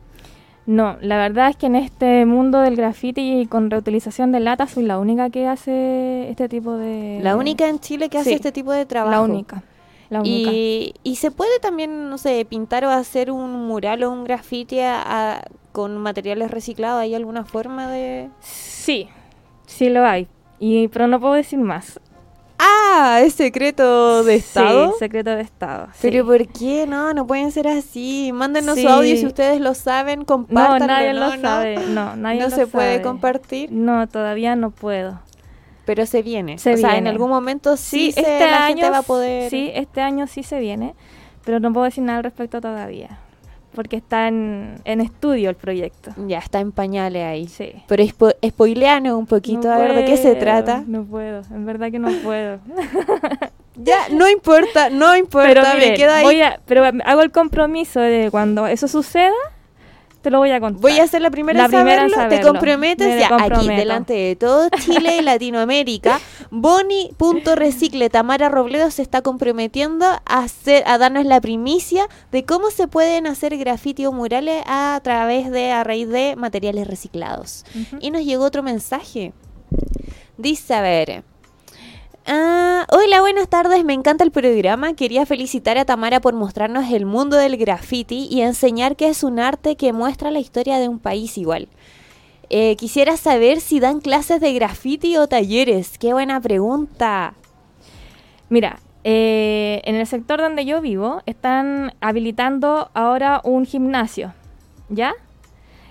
No, 0.65 0.97
la 0.99 1.15
verdad 1.17 1.49
es 1.51 1.55
que 1.55 1.67
en 1.67 1.75
este 1.75 2.25
mundo 2.25 2.59
del 2.59 2.75
graffiti 2.75 3.39
y 3.41 3.45
con 3.45 3.69
reutilización 3.71 4.33
de 4.33 4.41
latas 4.41 4.71
soy 4.71 4.83
la 4.83 4.99
única 4.99 5.29
que 5.29 5.47
hace 5.47 6.29
este 6.29 6.49
tipo 6.49 6.73
de... 6.73 7.19
La 7.23 7.37
única 7.37 7.69
en 7.69 7.79
Chile 7.79 8.09
que 8.09 8.17
hace 8.17 8.31
Sí, 8.31 8.35
este 8.35 8.51
tipo 8.51 8.71
de 8.73 8.85
trabajo. 8.85 9.11
La 9.11 9.21
única. 9.21 9.63
La 10.15 10.21
única. 10.21 10.51
Y, 10.51 10.93
y 11.03 11.15
se 11.15 11.31
puede 11.31 11.59
también, 11.59 12.09
no 12.09 12.17
sé, 12.17 12.45
pintar 12.49 12.85
o 12.85 12.89
hacer 12.89 13.31
un 13.31 13.65
mural 13.67 14.03
o 14.03 14.11
un 14.11 14.23
graffiti 14.23 14.79
a- 14.79 15.01
a- 15.35 15.41
con 15.71 15.97
materiales 15.97 16.51
reciclados. 16.51 17.01
¿Hay 17.01 17.13
alguna 17.15 17.45
forma 17.45 17.89
de...? 17.89 18.29
Sí, 18.41 19.07
sí 19.65 19.89
lo 19.89 20.05
hay. 20.05 20.27
Y, 20.59 20.87
pero 20.87 21.07
no 21.07 21.19
puedo 21.19 21.33
decir 21.33 21.59
más. 21.59 21.99
Ah, 22.57 23.19
es 23.21 23.33
secreto 23.33 24.23
de 24.23 24.35
Estado. 24.35 24.91
Sí, 24.93 24.99
secreto 24.99 25.31
de 25.31 25.41
Estado. 25.41 25.87
sí. 25.93 25.99
Pero 26.03 26.25
¿por 26.25 26.47
qué? 26.47 26.87
No, 26.87 27.13
no 27.13 27.27
pueden 27.27 27.51
ser 27.51 27.67
así. 27.67 28.31
Mándenos 28.33 28.75
Sí. 28.75 28.83
su 28.83 28.87
audio 28.87 29.17
si 29.17 29.25
ustedes 29.25 29.59
lo 29.59 29.73
saben, 29.73 30.19
No, 30.21 30.25
compártanlo. 30.25 30.87
nadie 30.87 31.13
no, 31.13 31.19
lo 31.31 31.35
no. 31.35 31.41
sabe. 31.41 31.75
No, 31.89 32.15
nadie 32.15 32.39
No 32.39 32.47
lo 32.49 32.55
se 32.55 32.67
puede 32.67 33.01
compartir, 33.01 33.69
No, 33.73 34.07
todavía 34.07 34.55
no 34.55 34.71
puedo. 34.71 35.19
Pero 35.85 36.05
se 36.05 36.21
viene. 36.23 36.57
Se 36.57 36.73
o 36.73 36.77
sea, 36.77 36.97
en 36.97 37.07
algún 37.07 37.29
momento 37.29 37.77
sí, 37.77 38.11
se- 38.11 38.19
este 38.21 38.49
la 38.49 38.65
año 38.65 38.75
gente 38.77 38.89
va 38.89 38.97
a 38.99 39.03
poder... 39.03 39.49
Sí, 39.49 39.71
este 39.73 40.01
año 40.01 40.27
sí 40.27 40.43
se 40.43 40.59
viene, 40.59 40.95
pero 41.43 41.59
no 41.59 41.71
puedo 41.73 41.85
decir 41.85 42.03
nada 42.03 42.17
al 42.19 42.23
respecto 42.23 42.59
todavía, 42.61 43.19
porque 43.73 43.97
está 43.97 44.27
en, 44.27 44.81
en 44.85 45.01
estudio 45.01 45.49
el 45.49 45.55
proyecto. 45.55 46.11
Ya 46.27 46.39
está 46.39 46.59
en 46.59 46.71
pañales 46.71 47.23
ahí. 47.23 47.47
Sí. 47.47 47.71
Pero 47.87 48.03
spo 48.03 48.29
spoileanos 48.45 49.13
un 49.17 49.25
poquito, 49.27 49.67
No 49.67 49.73
a 49.73 49.77
ver 49.77 49.93
de 49.95 50.05
qué 50.05 50.17
se 50.17 50.35
trata. 50.35 50.83
No 50.87 51.03
puedo, 51.03 51.41
en 51.51 51.65
verdad 51.65 51.91
que 51.91 51.99
no 51.99 52.09
puedo. 52.23 52.59
Ya, 53.77 54.07
no 54.09 54.29
importa, 54.29 54.89
no 54.89 55.17
importa, 55.17 55.49
pero 55.49 55.63
me 55.77 55.93
quedo 55.95 56.13
ahí. 56.13 56.23
voy 56.23 56.41
a, 56.41 56.61
pero 56.65 56.83
hago 57.03 57.21
el 57.21 57.31
compromiso 57.31 57.99
de 57.99 58.29
cuando 58.31 58.67
eso 58.67 58.87
suceda, 58.87 59.33
te 60.25 60.31
lo 60.31 60.39
voy 60.39 60.49
a 60.49 60.59
contar. 60.59 60.81
Voy 60.81 60.99
a 60.99 61.05
ser 61.05 61.21
la 61.21 61.29
primera, 61.29 61.59
La 61.59 61.65
en, 61.65 61.71
primera 61.71 62.03
en 62.05 62.09
saberlo. 62.09 62.37
¿Te 62.37 62.41
comprometes? 62.41 63.07
Me 63.07 63.19
ya, 63.19 63.29
aquí, 63.39 63.67
delante 63.67 64.13
de 64.13 64.35
todo 64.35 64.69
Chile 64.69 65.17
y 65.17 65.21
Latinoamérica, 65.21 66.19
Boni.recicle 66.49 68.09
Tamara 68.09 68.49
Robledo 68.49 68.89
se 68.89 69.03
está 69.03 69.21
comprometiendo 69.21 70.03
a, 70.03 70.19
hacer, 70.25 70.81
a 70.87 70.97
darnos 70.97 71.27
la 71.27 71.39
primicia 71.41 72.07
de 72.31 72.43
cómo 72.43 72.71
se 72.71 72.87
pueden 72.87 73.27
hacer 73.27 73.55
graffiti 73.55 74.07
o 74.07 74.11
murales 74.11 74.63
a 74.65 74.99
través 75.03 75.51
de, 75.51 75.71
a 75.71 75.83
raíz 75.83 76.09
de 76.09 76.35
materiales 76.35 76.87
reciclados. 76.87 77.63
Y 77.99 78.09
nos 78.09 78.25
llegó 78.25 78.45
otro 78.45 78.63
mensaje. 78.63 79.31
Dice, 80.39 80.73
a 80.73 80.81
ver... 80.81 81.23
Ah, 82.27 82.87
hola, 82.89 83.21
buenas 83.21 83.47
tardes, 83.49 83.85
me 83.85 83.93
encanta 83.93 84.23
el 84.23 84.31
programa. 84.31 84.95
Quería 84.95 85.27
felicitar 85.27 85.77
a 85.77 85.85
Tamara 85.85 86.21
por 86.21 86.33
mostrarnos 86.33 86.91
el 86.91 87.05
mundo 87.05 87.37
del 87.37 87.55
graffiti 87.55 88.27
y 88.31 88.41
enseñar 88.41 88.95
que 88.95 89.09
es 89.09 89.23
un 89.23 89.39
arte 89.39 89.75
que 89.75 89.93
muestra 89.93 90.31
la 90.31 90.39
historia 90.39 90.79
de 90.79 90.89
un 90.89 90.97
país 90.97 91.37
igual. 91.37 91.67
Eh, 92.49 92.77
quisiera 92.77 93.15
saber 93.15 93.59
si 93.59 93.79
dan 93.79 94.01
clases 94.01 94.41
de 94.41 94.53
graffiti 94.53 95.17
o 95.17 95.27
talleres. 95.27 95.99
Qué 95.99 96.13
buena 96.13 96.41
pregunta. 96.41 97.35
Mira, 98.49 98.79
eh, 99.03 99.81
en 99.85 99.93
el 99.93 100.07
sector 100.07 100.41
donde 100.41 100.65
yo 100.65 100.81
vivo 100.81 101.21
están 101.27 101.93
habilitando 102.01 102.89
ahora 102.95 103.39
un 103.43 103.65
gimnasio, 103.65 104.33
¿ya? 104.89 105.13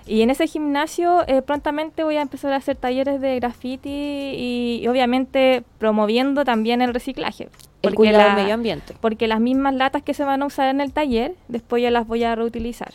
Y 0.07 0.21
en 0.21 0.29
ese 0.29 0.45
gimnasio 0.47 1.23
eh, 1.27 1.41
prontamente 1.41 2.03
voy 2.03 2.17
a 2.17 2.21
empezar 2.21 2.53
a 2.53 2.57
hacer 2.57 2.75
talleres 2.77 3.19
de 3.21 3.35
graffiti 3.39 3.89
y, 3.89 4.79
y 4.83 4.87
obviamente 4.87 5.63
promoviendo 5.79 6.45
también 6.45 6.81
el 6.81 6.93
reciclaje. 6.93 7.49
El 7.81 7.95
cuidado 7.95 8.17
la- 8.19 8.25
del 8.35 8.43
medio 8.43 8.53
ambiente. 8.55 8.93
Porque 9.01 9.27
las 9.27 9.39
mismas 9.39 9.73
latas 9.75 10.01
que 10.03 10.13
se 10.13 10.23
van 10.23 10.41
a 10.43 10.45
usar 10.45 10.69
en 10.69 10.81
el 10.81 10.91
taller, 10.93 11.33
después 11.47 11.81
yo 11.83 11.89
las 11.89 12.07
voy 12.07 12.23
a 12.23 12.35
reutilizar. 12.35 12.93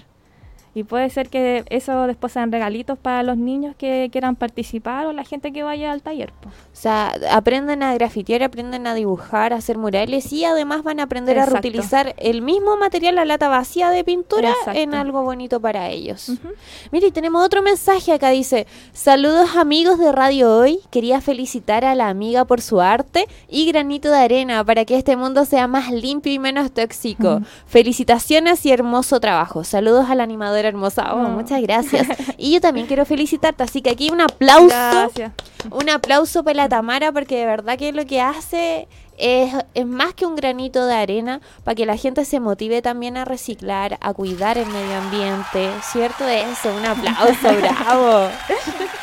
Y 0.74 0.84
puede 0.84 1.10
ser 1.10 1.28
que 1.28 1.64
eso 1.68 2.06
después 2.06 2.32
sean 2.32 2.52
regalitos 2.52 2.96
para 2.98 3.22
los 3.22 3.36
niños 3.36 3.74
que 3.76 4.08
quieran 4.12 4.36
participar 4.36 5.06
o 5.06 5.12
la 5.12 5.24
gente 5.24 5.52
que 5.52 5.62
vaya 5.62 5.90
al 5.90 6.00
taller. 6.00 6.32
po. 6.32 6.48
O 6.48 6.52
sea, 6.72 7.12
aprenden 7.30 7.82
a 7.82 7.92
grafitear, 7.94 8.42
aprenden 8.42 8.86
a 8.86 8.94
dibujar, 8.94 9.52
a 9.52 9.56
hacer 9.56 9.78
murales 9.78 10.32
y 10.32 10.44
además 10.44 10.82
van 10.84 11.00
a 11.00 11.04
aprender 11.04 11.38
a 11.38 11.46
reutilizar 11.46 12.14
el 12.18 12.40
mismo 12.42 12.76
material, 12.76 13.16
la 13.16 13.24
lata 13.24 13.48
vacía 13.48 13.90
de 13.90 14.04
pintura, 14.04 14.50
Exacto. 14.50 14.78
en 14.78 14.94
algo 14.94 15.22
bonito 15.22 15.60
para 15.60 15.88
ellos. 15.88 16.28
Ujú. 16.28 16.48
Mire, 16.92 17.08
y 17.08 17.10
tenemos 17.10 17.44
otro 17.44 17.62
mensaje 17.62 18.12
acá, 18.12 18.30
dice, 18.30 18.66
saludos 18.92 19.56
amigos 19.56 19.98
de 19.98 20.12
Radio 20.12 20.56
Hoy, 20.56 20.78
quería 20.90 21.20
felicitar 21.20 21.84
a 21.84 21.94
la 21.94 22.08
amiga 22.08 22.44
por 22.44 22.60
su 22.60 22.80
arte 22.80 23.26
y 23.48 23.66
granito 23.66 24.10
de 24.10 24.18
arena 24.18 24.64
para 24.64 24.84
que 24.84 24.96
este 24.96 25.16
mundo 25.16 25.44
sea 25.44 25.66
más 25.66 25.90
limpio 25.90 26.32
y 26.32 26.38
menos 26.38 26.70
tóxico. 26.72 27.40
Felicitaciones 27.66 28.64
y 28.66 28.72
hermoso 28.72 29.20
trabajo. 29.20 29.64
Saludos 29.64 30.08
a 30.08 30.14
la 30.14 30.26
hermosa. 30.64 31.14
Oh, 31.14 31.28
muchas 31.28 31.60
gracias. 31.62 32.06
y 32.38 32.52
yo 32.52 32.60
también 32.60 32.86
quiero 32.86 33.04
felicitarte, 33.04 33.62
así 33.62 33.82
que 33.82 33.90
aquí 33.90 34.10
un 34.10 34.20
aplauso. 34.20 34.68
Gracias. 34.68 35.32
Un 35.70 35.90
aplauso 35.90 36.42
para 36.42 36.54
la 36.56 36.68
Tamara 36.68 37.12
porque 37.12 37.36
de 37.36 37.46
verdad 37.46 37.78
que 37.78 37.92
lo 37.92 38.06
que 38.06 38.20
hace 38.20 38.88
es, 39.18 39.54
es 39.74 39.86
más 39.86 40.14
que 40.14 40.26
un 40.26 40.34
granito 40.34 40.86
de 40.86 40.94
arena 40.94 41.40
para 41.64 41.74
que 41.74 41.86
la 41.86 41.96
gente 41.96 42.24
se 42.24 42.40
motive 42.40 42.82
también 42.82 43.16
a 43.16 43.24
reciclar, 43.24 43.98
a 44.00 44.14
cuidar 44.14 44.58
el 44.58 44.66
medio 44.66 44.96
ambiente, 44.96 45.70
¿cierto? 45.82 46.26
Eso, 46.26 46.74
un 46.74 46.86
aplauso, 46.86 47.56
bravo. 47.60 48.28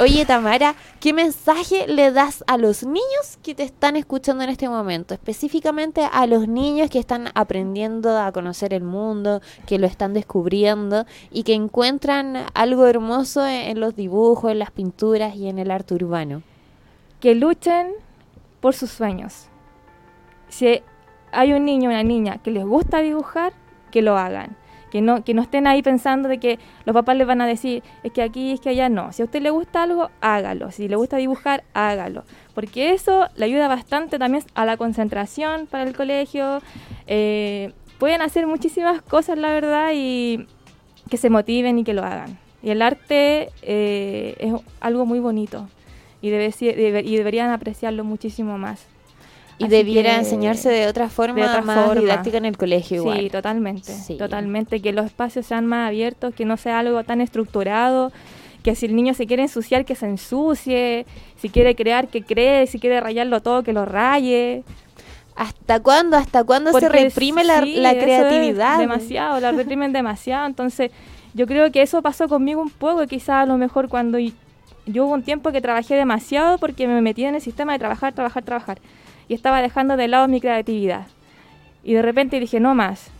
Oye 0.00 0.24
Tamara, 0.26 0.74
¿qué 1.00 1.12
mensaje 1.12 1.86
le 1.86 2.10
das 2.10 2.44
a 2.46 2.56
los 2.56 2.84
niños 2.84 3.38
que 3.42 3.54
te 3.54 3.62
están 3.62 3.96
escuchando 3.96 4.44
en 4.44 4.50
este 4.50 4.68
momento? 4.68 5.14
Específicamente 5.14 6.08
a 6.10 6.26
los 6.26 6.48
niños 6.48 6.90
que 6.90 6.98
están 6.98 7.30
aprendiendo 7.34 8.18
a 8.18 8.32
conocer 8.32 8.74
el 8.74 8.82
mundo, 8.82 9.40
que 9.66 9.78
lo 9.78 9.86
están 9.86 10.14
descubriendo 10.14 11.06
y 11.30 11.42
que 11.44 11.54
encuentran 11.54 12.46
algo 12.54 12.86
hermoso 12.86 13.46
en, 13.46 13.70
en 13.70 13.80
los 13.80 13.94
dibujos, 13.96 14.50
en 14.52 14.58
las 14.58 14.70
pinturas 14.70 15.34
y 15.36 15.48
en 15.48 15.58
el 15.58 15.70
arte 15.70 15.94
urbano. 15.94 16.42
que 17.20 17.34
luchen 17.34 17.92
por 18.60 18.74
sus 18.74 18.90
sueños. 18.90 19.48
Si 20.48 20.82
hay 21.32 21.52
un 21.54 21.64
niño 21.64 21.88
o 21.88 21.92
una 21.92 22.02
niña 22.02 22.38
que 22.42 22.50
les 22.50 22.64
gusta 22.64 23.00
dibujar, 23.00 23.52
que 23.90 24.02
lo 24.02 24.18
hagan. 24.18 24.56
Que 24.94 25.00
no, 25.00 25.24
que 25.24 25.34
no 25.34 25.42
estén 25.42 25.66
ahí 25.66 25.82
pensando 25.82 26.28
de 26.28 26.38
que 26.38 26.60
los 26.84 26.94
papás 26.94 27.16
les 27.16 27.26
van 27.26 27.40
a 27.40 27.48
decir, 27.48 27.82
es 28.04 28.12
que 28.12 28.22
aquí, 28.22 28.52
es 28.52 28.60
que 28.60 28.68
allá 28.68 28.88
no. 28.88 29.12
Si 29.12 29.22
a 29.22 29.24
usted 29.24 29.42
le 29.42 29.50
gusta 29.50 29.82
algo, 29.82 30.08
hágalo. 30.20 30.70
Si 30.70 30.86
le 30.86 30.94
gusta 30.94 31.16
dibujar, 31.16 31.64
hágalo. 31.74 32.22
Porque 32.54 32.92
eso 32.92 33.26
le 33.34 33.46
ayuda 33.46 33.66
bastante 33.66 34.20
también 34.20 34.44
a 34.54 34.64
la 34.64 34.76
concentración 34.76 35.66
para 35.66 35.82
el 35.82 35.96
colegio. 35.96 36.62
Eh, 37.08 37.72
pueden 37.98 38.22
hacer 38.22 38.46
muchísimas 38.46 39.02
cosas, 39.02 39.36
la 39.36 39.52
verdad, 39.52 39.90
y 39.92 40.46
que 41.10 41.16
se 41.16 41.28
motiven 41.28 41.76
y 41.80 41.82
que 41.82 41.92
lo 41.92 42.04
hagan. 42.04 42.38
Y 42.62 42.70
el 42.70 42.80
arte 42.80 43.50
eh, 43.62 44.36
es 44.38 44.54
algo 44.78 45.06
muy 45.06 45.18
bonito 45.18 45.68
y, 46.22 46.30
debe, 46.30 46.52
y 47.04 47.16
deberían 47.16 47.50
apreciarlo 47.50 48.04
muchísimo 48.04 48.58
más. 48.58 48.86
Y 49.58 49.64
Así 49.64 49.70
debiera 49.70 50.16
enseñarse 50.16 50.68
de 50.68 50.88
otra 50.88 51.08
forma 51.08 51.44
otra 51.46 51.62
más 51.62 51.86
forma. 51.86 52.00
didáctica 52.00 52.38
en 52.38 52.44
el 52.44 52.56
colegio 52.56 52.96
igual. 53.02 53.20
Sí, 53.20 53.30
totalmente. 53.30 53.92
Sí. 53.92 54.16
Totalmente. 54.16 54.80
Que 54.80 54.92
los 54.92 55.06
espacios 55.06 55.46
sean 55.46 55.66
más 55.66 55.88
abiertos, 55.88 56.34
que 56.34 56.44
no 56.44 56.56
sea 56.56 56.80
algo 56.80 57.04
tan 57.04 57.20
estructurado. 57.20 58.10
Que 58.64 58.74
si 58.74 58.86
el 58.86 58.96
niño 58.96 59.14
se 59.14 59.26
quiere 59.26 59.42
ensuciar, 59.42 59.84
que 59.84 59.94
se 59.94 60.06
ensucie. 60.06 61.06
Si 61.36 61.50
quiere 61.50 61.76
crear, 61.76 62.08
que 62.08 62.22
cree. 62.22 62.66
Si 62.66 62.80
quiere 62.80 63.00
rayarlo 63.00 63.40
todo, 63.42 63.62
que 63.62 63.72
lo 63.72 63.84
raye. 63.84 64.64
¿Hasta 65.36 65.80
cuándo? 65.80 66.16
¿Hasta 66.16 66.44
cuándo 66.44 66.72
se 66.78 66.88
reprime 66.88 67.44
la, 67.44 67.62
sí, 67.62 67.76
la 67.76 67.92
creatividad? 67.92 68.78
demasiado, 68.78 69.40
la 69.40 69.52
reprimen 69.52 69.92
demasiado. 69.92 70.46
Entonces, 70.46 70.90
yo 71.34 71.46
creo 71.46 71.70
que 71.72 71.82
eso 71.82 72.02
pasó 72.02 72.28
conmigo 72.28 72.60
un 72.62 72.70
poco. 72.70 73.06
Quizás 73.06 73.42
a 73.42 73.46
lo 73.46 73.58
mejor 73.58 73.88
cuando 73.88 74.18
yo 74.18 75.06
hubo 75.06 75.12
un 75.14 75.22
tiempo 75.22 75.50
que 75.52 75.60
trabajé 75.60 75.94
demasiado 75.94 76.58
porque 76.58 76.86
me 76.86 77.00
metí 77.00 77.24
en 77.24 77.34
el 77.34 77.40
sistema 77.40 77.72
de 77.72 77.78
trabajar, 77.80 78.12
trabajar, 78.14 78.44
trabajar. 78.44 78.78
Y 79.28 79.34
estaba 79.34 79.62
dejando 79.62 79.96
de 79.96 80.08
lado 80.08 80.28
mi 80.28 80.40
creatividad. 80.40 81.06
Y 81.82 81.94
de 81.94 82.02
repente 82.02 82.40
dije, 82.40 82.60
no 82.60 82.74
más. 82.74 83.10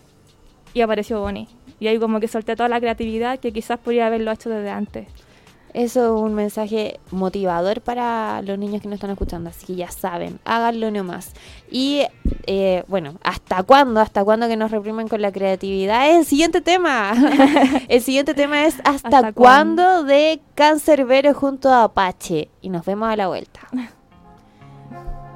Y 0.73 0.81
apareció 0.81 1.21
Bonnie. 1.21 1.49
Y 1.81 1.89
ahí 1.89 1.99
como 1.99 2.21
que 2.21 2.29
solté 2.29 2.57
toda 2.57 2.69
la 2.69 2.81
creatividad 2.81 3.39
que 3.39 3.53
quizás 3.53 3.79
podría 3.79 4.07
haberlo 4.07 4.33
hecho 4.33 4.51
desde 4.51 4.71
antes. 4.71 5.09
Eso 5.75 6.05
es 6.17 6.23
un 6.23 6.35
mensaje 6.35 7.01
motivador 7.11 7.81
para 7.81 8.43
los 8.43 8.57
niños 8.57 8.81
que 8.81 8.87
nos 8.87 8.95
están 8.95 9.11
escuchando, 9.11 9.51
así 9.51 9.67
que 9.67 9.75
ya 9.75 9.91
saben, 9.91 10.39
háganlo 10.45 10.89
nomás. 10.93 11.33
Y 11.69 12.07
eh, 12.47 12.85
bueno, 12.87 13.17
¿hasta 13.25 13.65
cuándo? 13.65 14.01
¿Hasta 14.01 14.23
cuándo 14.23 14.47
que 14.47 14.57
nos 14.57 14.71
reprimen 14.71 15.09
con 15.09 15.21
la 15.21 15.33
creatividad? 15.33 16.09
Es 16.11 16.19
el 16.19 16.25
siguiente 16.27 16.61
tema. 16.61 17.13
el 17.89 18.01
siguiente 18.03 18.35
tema 18.35 18.67
es 18.67 18.77
¿Hasta, 18.85 19.17
¿Hasta 19.17 19.33
cuándo? 19.33 20.05
de 20.05 20.41
Cancerbero 20.55 21.35
junto 21.35 21.69
a 21.71 21.83
Apache. 21.83 22.51
Y 22.61 22.69
nos 22.69 22.87
vemos 22.87 23.09
a 23.09 23.17
la 23.17 23.27
vuelta. 23.27 23.61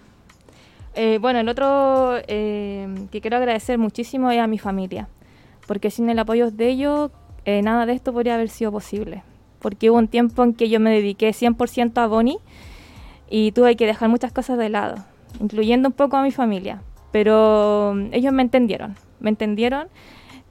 Eh, 0.96 1.18
bueno, 1.20 1.40
el 1.40 1.50
otro 1.50 2.18
eh, 2.28 2.88
que 3.12 3.20
quiero 3.20 3.36
agradecer 3.38 3.78
muchísimo 3.78 4.32
es 4.32 4.40
a 4.40 4.48
mi 4.48 4.60
familia, 4.60 5.10
porque 5.68 5.92
sin 5.92 6.10
el 6.10 6.20
apoyo 6.20 6.50
de 6.50 6.70
ellos, 6.70 7.12
eh, 7.44 7.62
nada 7.62 7.86
de 7.86 7.92
esto 7.94 8.14
podría 8.14 8.36
haber 8.36 8.48
sido 8.50 8.72
posible. 8.72 9.24
Porque 9.64 9.90
hubo 9.90 9.98
un 9.98 10.08
tiempo 10.08 10.44
en 10.44 10.54
que 10.54 10.70
yo 10.70 10.80
me 10.80 10.92
dediqué 10.92 11.32
100% 11.32 11.98
a 11.98 12.06
Bonnie 12.06 12.38
y 13.30 13.52
tuve 13.54 13.76
que 13.76 13.88
dejar 13.88 14.10
muchas 14.10 14.32
cosas 14.32 14.60
de 14.60 14.70
lado, 14.70 14.98
incluyendo 15.40 15.90
un 15.90 15.94
poco 15.94 16.18
a 16.18 16.22
mi 16.22 16.32
familia. 16.32 16.84
Pero 17.12 17.94
mm, 17.96 18.14
ellos 18.14 18.32
me 18.32 18.44
entendieron, 18.44 18.96
me 19.20 19.32
entendieron 19.32 19.88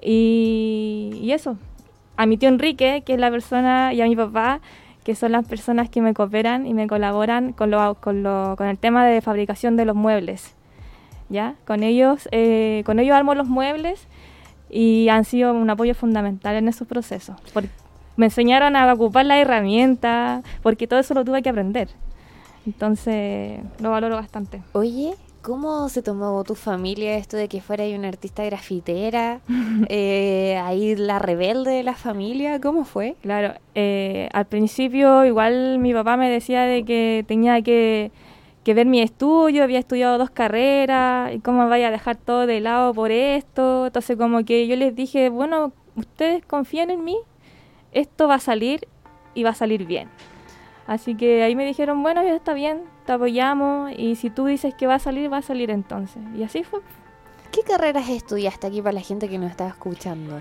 y, 0.03 1.13
y 1.23 1.31
eso. 1.31 1.57
A 2.17 2.27
mi 2.27 2.37
tío 2.39 2.49
Enrique, 2.49 3.03
que 3.07 3.15
es 3.15 3.21
la 3.21 3.31
persona, 3.31 3.95
y 3.95 4.01
a 4.01 4.07
mi 4.07 4.17
papá, 4.17 4.61
que 5.05 5.15
son 5.15 5.33
las 5.33 5.47
personas 5.47 5.89
que 5.89 6.01
me 6.01 6.15
cooperan 6.15 6.67
y 6.67 6.75
me 6.75 6.87
colaboran 6.89 7.53
con, 7.53 7.71
lo, 7.71 7.95
con, 7.97 8.23
lo, 8.23 8.55
con 8.57 8.67
el 8.67 8.79
tema 8.79 9.07
de 9.07 9.21
fabricación 9.21 9.77
de 9.77 9.85
los 9.85 9.95
muebles. 9.95 10.57
¿ya? 11.33 11.57
Con 11.67 11.83
ellos, 11.83 12.29
eh, 12.31 12.83
con 12.85 12.99
ellos 13.01 13.17
armo 13.17 13.35
los 13.35 13.49
muebles 13.49 14.07
y 14.71 15.09
han 15.09 15.25
sido 15.25 15.53
un 15.53 15.69
apoyo 15.69 15.95
fundamental 15.95 16.55
en 16.57 16.69
esos 16.69 16.87
procesos. 16.87 17.37
Porque 17.53 17.71
me 18.17 18.27
enseñaron 18.27 18.77
a 18.77 18.93
ocupar 18.93 19.27
la 19.27 19.39
herramienta, 19.39 20.43
porque 20.63 20.87
todo 20.87 21.01
eso 21.01 21.15
lo 21.15 21.25
tuve 21.25 21.43
que 21.43 21.49
aprender. 21.49 21.89
Entonces, 22.67 23.61
lo 23.81 23.91
valoro 23.91 24.17
bastante. 24.17 24.63
Oye, 24.73 25.15
¿cómo 25.43 25.89
se 25.89 26.03
tomó 26.03 26.45
tu 26.45 26.55
familia 26.55 27.17
esto 27.17 27.37
de 27.37 27.49
que 27.49 27.61
fuera 27.61 27.85
una 27.85 28.09
artista 28.09 28.45
grafitera? 28.45 29.41
eh, 29.89 30.59
ahí 30.63 30.95
la 30.95 31.19
rebelde 31.19 31.73
de 31.73 31.83
la 31.83 31.95
familia, 31.95 32.61
¿cómo 32.61 32.85
fue? 32.85 33.17
Claro, 33.23 33.55
eh, 33.75 34.29
al 34.33 34.47
principio 34.47 35.25
igual 35.25 35.79
mi 35.79 35.93
papá 35.93 36.17
me 36.17 36.31
decía 36.31 36.63
de 36.63 36.85
que 36.85 37.25
tenía 37.27 37.61
que, 37.63 38.13
que 38.63 38.75
ver 38.75 38.87
mi 38.87 39.01
estudio, 39.01 39.65
había 39.65 39.81
estudiado 39.81 40.19
dos 40.19 40.31
carreras, 40.31 41.35
y 41.35 41.41
cómo 41.41 41.69
vaya 41.69 41.89
a 41.89 41.91
dejar 41.91 42.17
todo 42.17 42.47
de 42.47 42.61
lado 42.61 42.95
por 42.95 43.11
esto. 43.11 43.87
Entonces 43.87 44.17
como 44.17 44.45
que 44.45 44.69
yo 44.69 44.77
les 44.77 44.95
dije, 44.95 45.29
bueno, 45.31 45.73
ustedes 45.97 46.45
confían 46.47 46.91
en 46.91 47.05
mí, 47.05 47.19
esto 47.93 48.29
va 48.29 48.37
a 48.37 48.41
salir 48.41 48.89
y 49.35 49.43
va 49.43 49.51
a 49.51 49.55
salir 49.55 49.87
bien. 49.87 50.09
Así 50.87 51.15
que 51.15 51.43
ahí 51.43 51.55
me 51.55 51.65
dijeron, 51.65 52.03
bueno, 52.03 52.23
ya 52.23 52.35
está 52.35 52.55
bien, 52.55 52.83
te 53.07 53.13
apoyamos 53.13 53.93
y 53.97 54.17
si 54.17 54.31
tú 54.31 54.47
dices 54.47 54.75
que 54.75 54.87
va 54.87 54.97
a 54.97 54.99
salir, 54.99 55.33
va 55.33 55.39
a 55.39 55.43
salir 55.43 55.71
entonces. 55.71 56.23
Y 56.37 56.43
así 56.43 56.65
fue. 56.65 56.81
¿Qué 57.53 57.63
carreras 57.63 58.09
estudiaste 58.09 58.67
aquí 58.67 58.81
para 58.81 58.93
la 58.93 59.01
gente 59.01 59.29
que 59.29 59.39
nos 59.39 59.51
está 59.51 59.69
escuchando? 59.69 60.41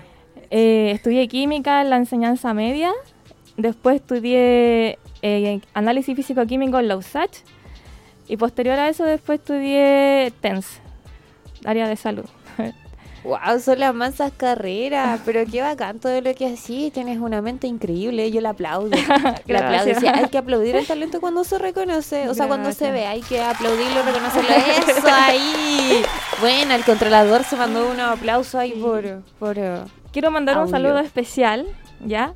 Eh, 0.50 0.92
estudié 0.94 1.28
química 1.28 1.82
en 1.82 1.90
la 1.90 1.96
enseñanza 1.96 2.52
media, 2.54 2.92
después 3.56 3.96
estudié 3.96 4.98
eh, 5.22 5.60
análisis 5.74 6.16
físico-químico 6.16 6.78
en 6.78 6.88
la 6.88 6.96
USACH 6.96 7.38
y 8.28 8.36
posterior 8.36 8.78
a 8.78 8.88
eso 8.88 9.04
después 9.04 9.40
estudié 9.40 10.32
TENS, 10.40 10.80
área 11.64 11.86
de 11.88 11.96
salud. 11.96 12.24
Wow, 13.24 13.60
son 13.60 13.78
las 13.78 13.94
mansas 13.94 14.32
carreras, 14.36 15.20
pero 15.24 15.44
qué 15.50 15.62
bacán 15.62 16.00
todo 16.00 16.20
lo 16.20 16.34
que 16.34 16.46
así, 16.46 16.90
tienes 16.92 17.18
una 17.18 17.40
mente 17.40 17.68
increíble, 17.68 18.30
yo 18.32 18.40
la 18.40 18.50
aplaudo. 18.50 18.90
la 19.46 19.58
aplaudo, 19.58 19.92
hay 20.12 20.28
que 20.28 20.38
aplaudir 20.38 20.74
el 20.74 20.86
talento 20.86 21.20
cuando 21.20 21.44
se 21.44 21.58
reconoce, 21.58 22.28
o 22.28 22.34
sea, 22.34 22.48
cuando 22.48 22.72
se 22.72 22.90
ve, 22.90 23.06
hay 23.06 23.20
que 23.20 23.40
aplaudirlo, 23.40 24.02
reconocerlo. 24.02 24.50
Eso 24.88 25.08
ahí. 25.10 26.02
Bueno, 26.40 26.74
el 26.74 26.84
controlador 26.84 27.44
se 27.44 27.56
mandó 27.56 27.88
un 27.88 28.00
aplauso 28.00 28.58
ahí 28.58 28.72
por, 28.72 29.22
por 29.38 29.56
eh, 29.56 29.82
Quiero 30.12 30.30
mandar 30.30 30.58
un 30.58 30.68
saludo 30.68 30.98
especial, 30.98 31.66
¿ya? 32.04 32.32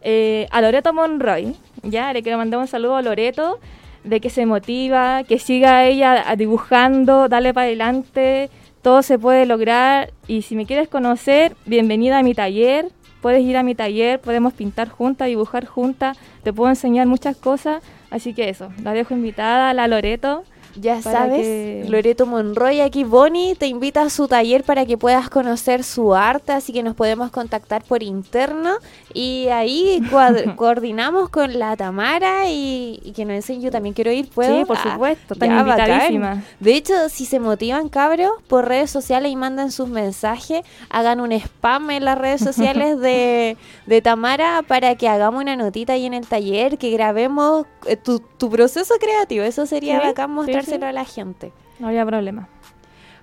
Eh, 0.00 0.48
a 0.50 0.60
Loreto 0.62 0.92
Monroy, 0.92 1.54
¿ya? 1.82 2.12
Le 2.12 2.22
quiero 2.22 2.38
mandar 2.38 2.60
un 2.60 2.66
saludo 2.66 2.96
a 2.96 3.02
Loreto 3.02 3.60
de 4.04 4.20
que 4.20 4.30
se 4.30 4.46
motiva, 4.46 5.22
que 5.24 5.38
siga 5.38 5.84
ella 5.84 6.24
dibujando, 6.36 7.28
dale 7.28 7.52
para 7.52 7.66
adelante, 7.66 8.50
todo 8.82 9.02
se 9.02 9.18
puede 9.18 9.46
lograr. 9.46 10.12
Y 10.26 10.42
si 10.42 10.56
me 10.56 10.66
quieres 10.66 10.88
conocer, 10.88 11.56
bienvenida 11.66 12.18
a 12.18 12.22
mi 12.22 12.34
taller. 12.34 12.88
Puedes 13.20 13.42
ir 13.42 13.56
a 13.56 13.62
mi 13.62 13.74
taller, 13.74 14.18
podemos 14.18 14.54
pintar 14.54 14.88
juntas, 14.88 15.28
dibujar 15.28 15.66
juntas, 15.66 16.16
te 16.42 16.54
puedo 16.54 16.70
enseñar 16.70 17.06
muchas 17.06 17.36
cosas. 17.36 17.82
Así 18.10 18.32
que 18.32 18.48
eso, 18.48 18.72
la 18.82 18.92
dejo 18.92 19.14
invitada 19.14 19.74
la 19.74 19.86
Loreto. 19.88 20.44
Ya 20.76 21.02
sabes, 21.02 21.40
que- 21.42 21.84
Loreto 21.88 22.26
Monroy 22.26 22.80
aquí, 22.80 23.04
Bonnie, 23.04 23.54
te 23.54 23.66
invita 23.66 24.02
a 24.02 24.10
su 24.10 24.28
taller 24.28 24.62
para 24.64 24.86
que 24.86 24.96
puedas 24.96 25.28
conocer 25.28 25.82
su 25.84 26.14
arte, 26.14 26.52
así 26.52 26.72
que 26.72 26.82
nos 26.82 26.94
podemos 26.94 27.30
contactar 27.30 27.82
por 27.82 28.02
interno 28.02 28.74
y 29.12 29.48
ahí 29.48 30.00
coordinamos 30.56 31.28
con 31.30 31.58
la 31.58 31.76
Tamara 31.76 32.48
y, 32.48 33.00
y 33.02 33.12
que 33.12 33.24
nos 33.24 33.34
enseñe. 33.34 33.60
Yo 33.62 33.70
también 33.70 33.94
quiero 33.94 34.12
ir, 34.12 34.28
¿puedo? 34.30 34.58
Sí, 34.60 34.64
por 34.64 34.76
Ah, 34.78 34.92
supuesto, 34.92 35.34
ya, 35.34 35.62
bacán. 35.62 35.68
invitadísimas. 35.88 36.44
De 36.60 36.74
hecho, 36.74 37.08
si 37.08 37.26
se 37.26 37.40
motivan, 37.40 37.88
cabros, 37.88 38.30
por 38.48 38.66
redes 38.68 38.90
sociales 38.90 39.32
y 39.32 39.36
mandan 39.36 39.70
sus 39.72 39.88
mensajes, 39.88 40.62
hagan 40.88 41.20
un 41.20 41.32
spam 41.32 41.90
en 41.90 42.04
las 42.04 42.16
redes 42.16 42.40
sociales 42.42 42.98
de, 43.00 43.56
de 43.86 44.02
Tamara 44.02 44.62
para 44.66 44.94
que 44.94 45.08
hagamos 45.08 45.42
una 45.42 45.56
notita 45.56 45.94
ahí 45.94 46.06
en 46.06 46.14
el 46.14 46.26
taller, 46.26 46.78
que 46.78 46.90
grabemos 46.90 47.66
eh, 47.86 47.96
tu, 47.96 48.20
tu 48.20 48.48
proceso 48.50 48.94
creativo. 49.00 49.44
Eso 49.44 49.66
sería 49.66 50.00
Sí, 50.00 50.06
bacán 50.06 50.30
sí, 50.46 50.52
mostrárselo 50.60 50.86
sí. 50.86 50.88
a 50.88 50.92
la 50.92 51.04
gente. 51.04 51.52
No 51.78 51.88
había 51.88 52.04
problema. 52.06 52.48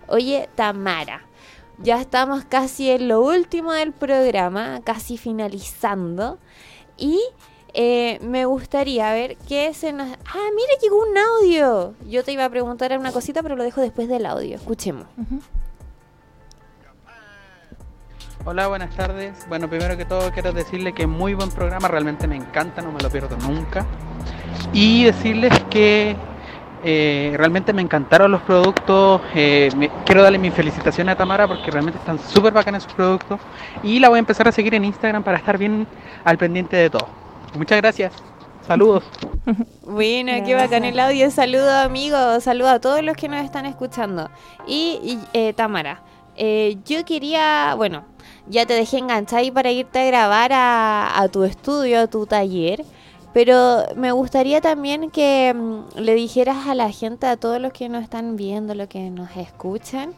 Oye, 0.08 0.50
Tamara, 0.56 1.22
ya 1.80 2.02
estamos 2.02 2.46
casi 2.46 2.90
en 2.90 3.08
lo 3.08 3.22
último 3.22 3.74
del 3.74 3.94
programa, 3.94 4.82
casi 4.84 5.18
finalizando. 5.18 6.40
Y 6.98 7.20
eh, 7.74 8.20
me 8.22 8.46
gustaría 8.46 9.12
ver 9.14 9.38
qué 9.48 9.74
se 9.74 9.94
nos... 9.94 10.08
Ah, 10.08 10.50
mira, 10.56 10.72
llegó 10.82 10.98
un 10.98 11.18
audio. 11.18 11.94
Yo 12.08 12.24
te 12.24 12.32
iba 12.32 12.46
a 12.46 12.50
preguntar 12.50 12.98
una 12.98 13.12
cosita, 13.12 13.44
pero 13.44 13.56
lo 13.56 13.64
dejo 13.64 13.82
después 13.82 14.08
del 14.08 14.26
audio. 14.26 14.56
Escuchemos. 14.56 15.06
Hola, 18.46 18.68
buenas 18.68 18.96
tardes. 18.96 19.46
Bueno, 19.50 19.70
primero 19.70 19.98
que 19.98 20.06
todo 20.06 20.32
quiero 20.32 20.54
decirle 20.54 20.94
que 20.94 21.06
muy 21.06 21.34
buen 21.34 21.50
programa, 21.50 21.90
realmente 21.90 22.28
me 22.28 22.38
encanta, 22.38 22.82
no 22.82 22.94
me 22.94 23.02
lo 23.02 23.10
pierdo 23.10 23.36
nunca. 23.38 23.86
Y 24.72 25.04
decirles 25.04 25.52
que 25.70 26.16
eh, 26.84 27.34
realmente 27.38 27.74
me 27.74 27.82
encantaron 27.82 28.32
los 28.32 28.42
productos. 28.42 29.22
eh, 29.36 29.70
me- 29.76 29.90
quiero 30.06 30.22
darle 30.24 30.38
mi 30.38 30.52
felicitación 30.52 31.10
a 31.10 31.16
Tamara 31.16 31.48
porque 31.48 31.72
realmente 31.72 32.00
están 32.00 32.20
súper 32.20 32.54
bacanas 32.54 32.84
sus 32.84 32.94
productos. 32.94 33.40
Y 33.84 34.00
la 34.00 34.10
voy 34.10 34.18
a 34.18 34.20
empezar 34.20 34.48
a 34.48 34.52
seguir 34.52 34.74
en 34.76 34.86
Instagram 34.86 35.24
para 35.24 35.38
estar 35.38 35.58
bien 35.58 35.88
al 36.24 36.38
pendiente 36.38 36.76
de 36.78 36.90
todo. 36.90 37.08
Muchas 37.56 37.78
gracias. 37.82 38.14
Saludos. 38.66 39.04
Bueno, 39.90 40.34
qué 40.46 40.54
bacán 40.54 40.84
el 40.84 41.00
audio. 41.00 41.32
Saludos, 41.32 41.72
amigos. 41.86 42.44
Saludos 42.44 42.72
a 42.74 42.80
todos 42.82 43.02
los 43.04 43.16
que 43.16 43.30
nos 43.30 43.44
están 43.46 43.66
escuchando. 43.66 44.30
Y, 44.68 45.00
y, 45.02 45.20
eh, 45.34 45.54
Tamara, 45.54 46.02
eh, 46.36 46.76
yo 46.86 47.06
quería, 47.06 47.74
bueno, 47.78 48.04
ya 48.48 48.66
te 48.66 48.74
dejé 48.74 48.98
enganchar 48.98 49.40
ahí 49.40 49.50
para 49.52 49.72
irte 49.72 50.00
a 50.00 50.06
grabar 50.06 50.52
a, 50.52 51.20
a 51.22 51.30
tu 51.30 51.46
estudio, 51.46 52.02
a 52.02 52.08
tu 52.08 52.26
taller. 52.26 52.84
Pero 53.34 53.84
me 53.96 54.12
gustaría 54.12 54.62
también 54.62 55.12
que 55.12 55.54
mm, 55.54 56.00
le 56.00 56.14
dijeras 56.16 56.68
a 56.68 56.76
la 56.76 56.92
gente, 56.92 57.28
a 57.28 57.38
todos 57.38 57.62
los 57.62 57.72
que 57.74 57.90
nos 57.90 58.04
están 58.04 58.36
viendo, 58.36 58.74
los 58.74 58.88
que 58.88 59.10
nos 59.10 59.36
escuchan, 59.38 60.14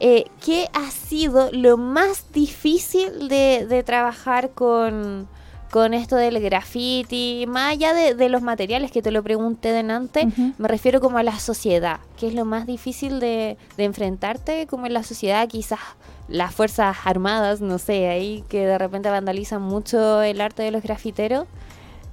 eh, 0.00 0.26
¿qué 0.44 0.68
ha 0.72 0.90
sido 0.90 1.50
lo 1.52 1.76
más 1.76 2.32
difícil 2.32 3.28
de, 3.28 3.66
de 3.68 3.82
trabajar 3.82 4.50
con, 4.50 5.28
con 5.72 5.92
esto 5.92 6.14
del 6.16 6.40
graffiti? 6.40 7.44
Más 7.48 7.72
allá 7.72 7.92
de, 7.92 8.14
de 8.14 8.28
los 8.28 8.40
materiales 8.40 8.92
que 8.92 9.02
te 9.02 9.10
lo 9.10 9.22
pregunté 9.24 9.72
delante, 9.72 10.26
Ujú. 10.26 10.52
me 10.56 10.68
refiero 10.68 11.00
como 11.00 11.18
a 11.18 11.22
la 11.24 11.38
sociedad. 11.40 11.98
¿Qué 12.16 12.28
es 12.28 12.34
lo 12.34 12.44
más 12.44 12.66
difícil 12.66 13.18
de, 13.20 13.58
de 13.76 13.84
enfrentarte 13.84 14.66
como 14.68 14.86
en 14.86 14.94
la 14.94 15.02
sociedad? 15.02 15.48
Quizás 15.48 15.80
las 16.28 16.54
fuerzas 16.54 16.96
armadas, 17.04 17.60
no 17.60 17.78
sé, 17.78 18.08
ahí 18.08 18.44
que 18.48 18.64
de 18.66 18.78
repente 18.78 19.10
vandalizan 19.10 19.60
mucho 19.62 20.22
el 20.22 20.40
arte 20.40 20.62
de 20.62 20.70
los 20.70 20.82
grafiteros. 20.82 21.46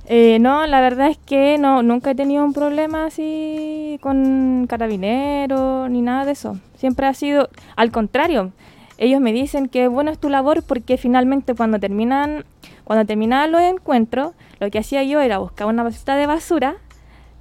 Eh, 0.07 0.37
no, 0.39 0.67
la 0.67 0.81
verdad 0.81 1.09
es 1.09 1.17
que 1.17 1.57
no, 1.57 1.81
nunca 1.81 2.11
he 2.11 2.15
tenido 2.15 2.45
un 2.45 2.53
problema 2.53 3.05
así 3.05 3.97
con 4.01 4.67
carabineros 4.67 5.89
ni 5.89 6.01
nada 6.01 6.25
de 6.25 6.33
eso. 6.33 6.59
Siempre 6.77 7.07
ha 7.07 7.13
sido, 7.13 7.49
al 7.75 7.91
contrario, 7.91 8.51
ellos 8.97 9.19
me 9.19 9.33
dicen 9.33 9.67
que 9.67 9.87
bueno 9.87 10.11
es 10.11 10.19
tu 10.19 10.29
labor 10.29 10.63
porque 10.63 10.97
finalmente 10.97 11.55
cuando 11.55 11.79
terminan, 11.79 12.45
cuando 12.83 13.05
terminaban 13.05 13.51
los 13.51 13.61
encuentros, 13.61 14.33
lo 14.59 14.69
que 14.69 14.79
hacía 14.79 15.03
yo 15.03 15.21
era 15.21 15.39
buscar 15.39 15.67
una 15.67 15.81
bolsita 15.81 16.15
de 16.15 16.27
basura 16.27 16.75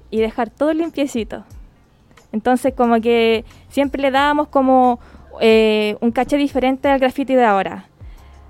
y 0.09 0.19
dejar 0.19 0.49
todo 0.49 0.73
limpiecito. 0.73 1.43
Entonces 2.31 2.73
como 2.73 2.99
que 2.99 3.45
siempre 3.69 4.01
le 4.01 4.09
dábamos 4.09 4.47
como 4.47 4.99
eh, 5.39 5.97
un 6.01 6.11
caché 6.11 6.37
diferente 6.37 6.89
al 6.89 6.99
graffiti 6.99 7.35
de 7.35 7.45
ahora. 7.45 7.89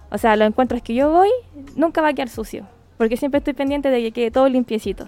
O 0.10 0.17
sea, 0.17 0.38
los 0.38 0.47
encuentros 0.47 0.82
que 0.82 0.95
yo 0.95 1.12
voy 1.12 1.30
nunca 1.75 2.01
va 2.01 2.10
a 2.10 2.13
quedar 2.13 2.30
sucio, 2.30 2.65
porque 2.97 3.17
siempre 3.17 3.39
estoy 3.39 3.53
pendiente 3.53 3.89
de 3.89 4.01
que 4.01 4.12
quede 4.12 4.31
todo 4.31 4.47
limpiecito. 4.49 5.08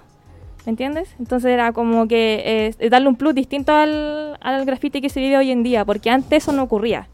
¿Me 0.65 0.71
entiendes? 0.71 1.09
Entonces 1.19 1.51
era 1.51 1.71
como 1.71 2.07
que 2.07 2.73
eh, 2.79 2.89
darle 2.89 3.07
un 3.07 3.15
plus 3.15 3.33
distinto 3.33 3.73
al, 3.73 4.37
al 4.41 4.65
graffiti 4.65 4.99
que 4.99 5.09
se 5.09 5.21
vive 5.21 5.37
hoy 5.37 5.51
en 5.51 5.63
día, 5.63 5.85
porque 5.85 6.09
antes 6.09 6.43
eso 6.43 6.51
no 6.51 6.63
ocurría. 6.63 7.07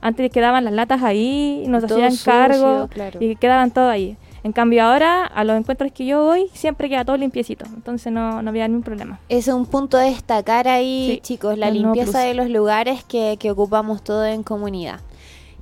Antes 0.00 0.30
quedaban 0.30 0.64
las 0.64 0.74
latas 0.74 1.02
ahí, 1.02 1.64
nos 1.68 1.84
Todo 1.84 1.94
hacían 1.94 2.10
sucio, 2.12 2.32
cargo 2.32 2.88
claro. 2.88 3.18
y 3.22 3.36
quedaban 3.36 3.70
todo 3.70 3.88
ahí. 3.88 4.16
En 4.42 4.52
cambio 4.52 4.84
ahora, 4.84 5.24
a 5.24 5.42
los 5.42 5.56
encuentros 5.58 5.90
que 5.90 6.06
yo 6.06 6.22
voy, 6.22 6.48
siempre 6.52 6.88
queda 6.88 7.04
todo 7.04 7.16
limpiecito. 7.16 7.64
Entonces 7.74 8.12
no, 8.12 8.42
no 8.42 8.50
había 8.50 8.68
ningún 8.68 8.84
problema. 8.84 9.18
Ese 9.28 9.50
es 9.50 9.56
un 9.56 9.66
punto 9.66 9.96
a 9.96 10.02
destacar 10.02 10.68
ahí, 10.68 11.14
Sí, 11.14 11.20
chicos, 11.20 11.58
la 11.58 11.70
limpieza 11.70 12.20
de 12.20 12.34
los 12.34 12.48
lugares 12.48 13.02
que, 13.02 13.36
que 13.40 13.50
ocupamos 13.50 14.04
todos 14.04 14.28
en 14.28 14.42
comunidad. 14.44 15.00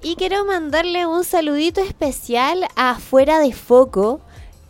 Y 0.02 0.16
quiero 0.16 0.44
mandarle 0.44 1.06
un 1.06 1.24
saludito 1.24 1.80
especial 1.80 2.66
a 2.76 2.96
Fuera 2.96 3.38
de 3.38 3.52
Foco, 3.52 4.20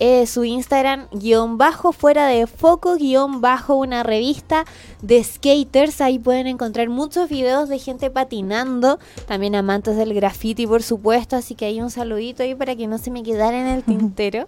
eh, 0.06 0.26
su 0.26 0.44
Instagram, 0.44 1.08
guion 1.12 1.56
bajo, 1.56 1.92
fuera 1.92 2.26
de 2.26 2.46
foco, 2.46 2.96
guion 2.96 3.40
bajo, 3.40 3.74
una 3.74 4.02
revista 4.02 4.66
de 5.00 5.24
skaters. 5.24 6.02
Ahí 6.02 6.18
pueden 6.18 6.46
encontrar 6.46 6.90
muchos 6.90 7.30
videos 7.30 7.70
de 7.70 7.78
gente 7.78 8.10
patinando, 8.10 8.98
también 9.26 9.54
amantes 9.54 9.96
del 9.96 10.12
graffiti, 10.12 10.66
por 10.66 10.82
supuesto. 10.82 11.36
Así 11.36 11.54
que 11.54 11.64
hay 11.64 11.80
un 11.80 11.88
saludito 11.88 12.42
ahí 12.42 12.54
para 12.54 12.76
que 12.76 12.86
no 12.86 12.98
se 12.98 13.10
me 13.10 13.22
quedara 13.22 13.58
en 13.58 13.66
el 13.66 13.82
tintero. 13.82 14.46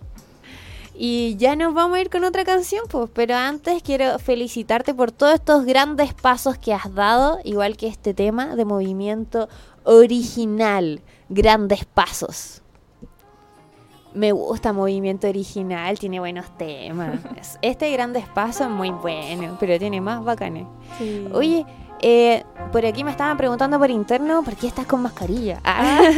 Y 0.95 1.37
ya 1.37 1.57
nos 1.57 1.73
vamos 1.73 1.97
a 1.97 2.01
ir 2.03 2.11
con 2.11 2.25
otra 2.25 2.45
canción, 2.45 2.85
pues, 2.91 3.09
pero 3.15 3.35
antes 3.35 3.83
quiero 3.83 4.19
felicitarte 4.19 4.93
por 4.93 5.11
todos 5.11 5.37
estos 5.37 5.65
grandes 5.65 6.13
pasos 6.13 6.59
que 6.59 6.75
has 6.75 6.95
dado, 6.95 7.39
igual 7.45 7.79
que 7.79 7.87
este 7.87 8.13
tema 8.13 8.57
de 8.57 8.67
movimiento 8.67 9.49
original, 9.85 11.01
grandes 11.31 11.87
pasos. 11.87 12.61
Me 14.17 14.33
gusta 14.33 14.73
movimiento 14.73 15.29
original, 15.29 15.99
tiene 15.99 16.21
buenos 16.21 16.47
temas. 16.57 17.21
Este 17.63 17.93
grandes 17.93 18.27
pasos 18.27 18.63
es 18.63 18.73
muy 18.73 18.91
bueno, 18.91 19.59
pero 19.61 19.79
tiene 19.79 20.01
más 20.01 20.25
bacanes. 20.25 20.67
Oye, 21.33 21.67
eh, 22.01 22.43
por 22.73 22.87
aquí 22.87 23.05
me 23.05 23.11
estaban 23.11 23.37
preguntando 23.37 23.79
por 23.79 23.91
interno, 23.91 24.43
¿por 24.43 24.57
qué 24.57 24.69
estás 24.69 24.87
con 24.87 25.03
mascarilla? 25.03 25.61
Ah. 25.65 26.01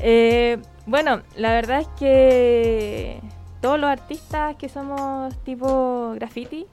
Eh, 0.00 0.58
bueno, 0.86 1.22
la 1.34 1.50
verdad 1.50 1.80
es 1.80 1.88
que 1.98 3.20
todos 3.60 3.80
los 3.80 3.90
artistas 3.90 4.54
que 4.54 4.68
somos 4.68 5.36
tipo 5.42 6.12
graffiti, 6.14 6.66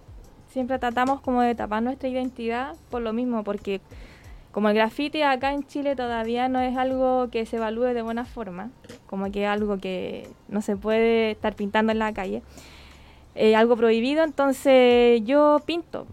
siempre 0.47 0.77
tratamos 0.77 1.21
como 1.21 1.41
de 1.41 1.55
tapar 1.55 1.81
nuestra 1.81 2.07
identidad 2.07 2.75
por 2.91 3.01
lo 3.01 3.13
mismo, 3.13 3.43
porque 3.43 3.81
como 4.55 4.69
el 4.69 4.75
graffiti 4.75 5.21
acá 5.21 5.51
en 5.51 5.67
Chile 5.67 5.97
todavía 5.97 6.47
no 6.47 6.61
es 6.61 6.77
algo 6.77 7.27
que 7.29 7.45
se 7.45 7.57
evalúe 7.57 7.93
de 7.93 8.01
buena 8.01 8.23
forma, 8.23 8.71
como 9.05 9.29
que 9.29 9.43
es 9.43 9.49
algo 9.49 9.79
que 9.79 10.29
no 10.47 10.61
se 10.61 10.77
puede 10.77 11.31
estar 11.31 11.57
pintando 11.57 11.91
en 11.91 11.99
la 11.99 12.13
calle, 12.13 12.41
eh, 13.35 13.53
algo 13.57 13.75
prohibido, 13.75 14.23
entonces 14.23 15.21
yo 15.25 15.61
pinto. 15.65 16.07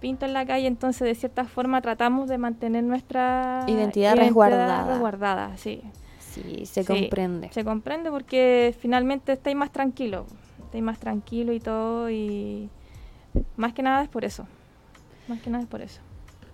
Pinto 0.00 0.24
en 0.24 0.32
la 0.32 0.46
calle, 0.46 0.68
entonces 0.68 1.06
de 1.06 1.14
cierta 1.14 1.44
forma 1.44 1.82
tratamos 1.82 2.30
de 2.30 2.38
mantener 2.38 2.82
nuestra 2.82 3.66
Identidad 3.68 4.16
resguardada. 4.16 4.86
resguardada, 4.86 5.56
sí. 5.58 5.82
Sí, 6.18 6.64
se 6.64 6.84
Sí, 6.84 6.86
comprende. 6.86 7.50
Se 7.52 7.62
comprende 7.62 8.10
porque 8.10 8.74
finalmente 8.80 9.32
estáis 9.32 9.54
más 9.54 9.70
tranquilo. 9.70 10.24
Estáis 10.64 10.82
más 10.82 10.98
tranquilo 10.98 11.52
y 11.52 11.60
todo 11.60 12.10
y 12.10 12.70
más 13.58 13.74
que 13.74 13.82
nada 13.82 14.02
es 14.02 14.08
por 14.08 14.24
eso. 14.24 14.46
Más 15.28 15.42
que 15.42 15.50
nada 15.50 15.64
es 15.64 15.68
por 15.68 15.82
eso. 15.82 16.00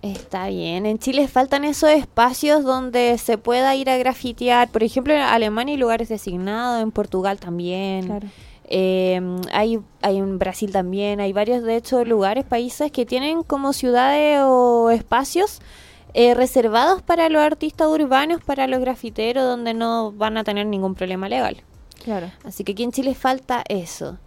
Está 0.02 0.48
bien. 0.48 0.86
En 0.86 0.98
Chile 0.98 1.26
faltan 1.26 1.64
esos 1.64 1.90
espacios 1.90 2.62
donde 2.62 3.18
se 3.18 3.36
pueda 3.36 3.74
ir 3.74 3.90
a 3.90 3.96
grafitear. 3.96 4.68
Por 4.70 4.82
ejemplo, 4.82 5.12
en 5.12 5.20
Alemania 5.20 5.74
hay 5.74 5.80
lugares 5.80 6.08
designados, 6.08 6.82
en 6.82 6.92
Portugal 6.92 7.38
también. 7.38 8.06
Claro. 8.06 8.28
Eh, 8.70 9.20
hay, 9.52 9.80
hay 10.02 10.18
en 10.18 10.38
Brasil 10.38 10.70
también. 10.70 11.20
Hay 11.20 11.32
varios, 11.32 11.62
de 11.64 11.76
hecho, 11.76 12.04
lugares, 12.04 12.44
países 12.44 12.92
que 12.92 13.06
tienen 13.06 13.42
como 13.42 13.72
ciudades 13.72 14.40
o 14.44 14.90
espacios 14.90 15.60
eh, 16.14 16.34
reservados 16.34 17.02
para 17.02 17.28
los 17.28 17.42
artistas 17.42 17.88
urbanos, 17.88 18.42
para 18.42 18.66
los 18.66 18.80
grafiteros, 18.80 19.44
donde 19.44 19.74
no 19.74 20.12
van 20.12 20.36
a 20.36 20.44
tener 20.44 20.66
ningún 20.66 20.94
problema 20.94 21.28
legal. 21.28 21.62
Claro. 22.04 22.30
Así 22.44 22.64
que 22.64 22.72
aquí 22.72 22.84
en 22.84 22.92
Chile 22.92 23.14
falta 23.14 23.64
eso. 23.68 24.18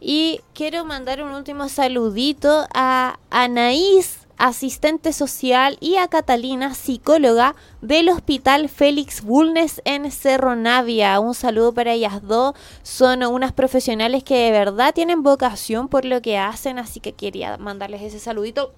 Y 0.00 0.40
quiero 0.54 0.84
mandar 0.84 1.22
un 1.22 1.32
último 1.32 1.68
saludito 1.68 2.66
a 2.72 3.18
Anaís, 3.30 4.27
asistente 4.38 5.12
social, 5.12 5.76
y 5.80 5.96
a 5.96 6.08
Catalina, 6.08 6.74
psicóloga 6.74 7.54
del 7.82 8.08
Hospital 8.08 8.68
Félix 8.68 9.22
Bulnes 9.22 9.82
en 9.84 10.10
Cerro 10.10 10.56
Navia. 10.56 11.20
Un 11.20 11.34
saludo 11.34 11.74
para 11.74 11.92
ellas 11.92 12.22
dos. 12.22 12.54
Son 12.82 13.22
unas 13.24 13.52
profesionales 13.52 14.24
que 14.24 14.36
de 14.36 14.52
verdad 14.52 14.94
tienen 14.94 15.22
vocación 15.22 15.88
por 15.88 16.04
lo 16.04 16.22
que 16.22 16.38
hacen, 16.38 16.78
así 16.78 17.00
que 17.00 17.12
quería 17.12 17.58
mandarles 17.58 18.02
ese 18.02 18.20
saludito 18.20 18.72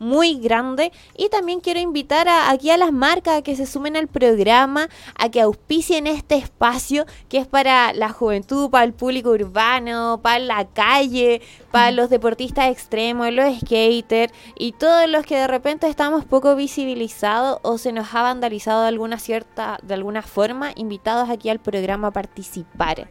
muy 0.00 0.40
grande 0.40 0.90
y 1.16 1.28
también 1.28 1.60
quiero 1.60 1.78
invitar 1.78 2.26
a, 2.26 2.50
aquí 2.50 2.70
a 2.70 2.76
las 2.76 2.90
marcas 2.90 3.38
a 3.38 3.42
que 3.42 3.54
se 3.54 3.66
sumen 3.66 3.96
al 3.96 4.08
programa, 4.08 4.88
a 5.14 5.28
que 5.28 5.40
auspicien 5.40 6.08
este 6.08 6.36
espacio 6.36 7.06
que 7.28 7.38
es 7.38 7.46
para 7.46 7.92
la 7.92 8.08
juventud, 8.08 8.70
para 8.70 8.84
el 8.84 8.94
público 8.94 9.30
urbano, 9.30 10.18
para 10.22 10.38
la 10.38 10.66
calle, 10.66 11.42
para 11.70 11.90
los 11.92 12.10
deportistas 12.10 12.70
extremos, 12.70 13.30
los 13.30 13.54
skaters 13.60 14.32
y 14.58 14.72
todos 14.72 15.08
los 15.08 15.24
que 15.24 15.36
de 15.36 15.46
repente 15.46 15.86
estamos 15.86 16.24
poco 16.24 16.56
visibilizados 16.56 17.58
o 17.62 17.78
se 17.78 17.92
nos 17.92 18.14
ha 18.14 18.22
vandalizado 18.22 18.82
de 18.82 18.88
alguna 18.88 19.18
cierta, 19.18 19.78
de 19.82 19.94
alguna 19.94 20.22
forma, 20.22 20.72
invitados 20.76 21.28
aquí 21.28 21.50
al 21.50 21.60
programa 21.60 22.08
a 22.08 22.12
participar. 22.12 23.10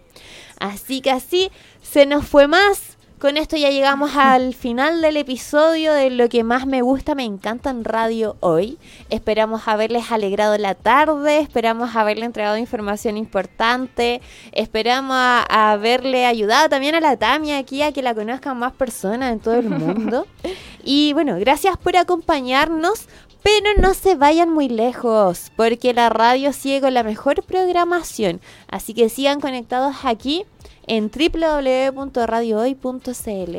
Así 0.60 1.02
que 1.02 1.12
así 1.12 1.52
se 1.82 2.06
nos 2.06 2.28
fue 2.28 2.48
más. 2.48 2.99
Con 3.20 3.36
esto 3.36 3.58
ya 3.58 3.70
llegamos 3.70 4.16
al 4.16 4.54
final 4.54 5.02
del 5.02 5.18
episodio 5.18 5.92
de 5.92 6.10
lo 6.10 6.30
que 6.30 6.46
más 6.46 6.66
me 6.66 6.82
gusta, 6.82 7.16
me 7.16 7.26
encanta 7.26 7.70
en 7.70 7.84
radio 7.84 8.38
hoy. 8.40 8.78
Esperamos 9.10 9.68
haberles 9.68 10.10
alegrado 10.10 10.58
la 10.58 10.74
tarde, 10.74 11.40
esperamos 11.40 11.98
haberle 11.98 12.24
entregado 12.26 12.56
información 12.56 13.18
importante, 13.18 14.22
esperamos 14.54 15.18
a- 15.18 15.72
haberle 15.74 16.26
ayudado 16.28 16.70
también 16.70 16.96
a 16.96 17.02
la 17.02 17.18
Tamia 17.18 17.58
aquí 17.58 17.82
a 17.82 17.92
que 17.92 18.02
la 18.02 18.16
conozcan 18.16 18.58
más 18.58 18.72
personas 18.72 19.34
en 19.34 19.40
todo 19.42 19.56
el 19.56 19.70
mundo. 19.70 20.26
Y 20.82 21.12
bueno, 21.12 21.36
gracias 21.38 21.76
por 21.78 21.98
acompañarnos. 21.98 23.08
Pero 23.44 23.70
no 23.80 23.94
se 23.94 24.16
vayan 24.16 24.50
muy 24.50 24.68
lejos, 24.68 25.52
porque 25.56 25.94
la 25.94 26.10
radio 26.10 26.52
sigue 26.52 26.82
con 26.82 26.94
la 26.94 27.04
mejor 27.04 27.44
programación. 27.44 28.42
Así 28.68 28.94
que 28.94 29.08
sigan 29.10 29.40
conectados 29.40 29.96
aquí 30.04 30.46
en 30.88 31.10
www.radiohoy.cl. 31.10 33.58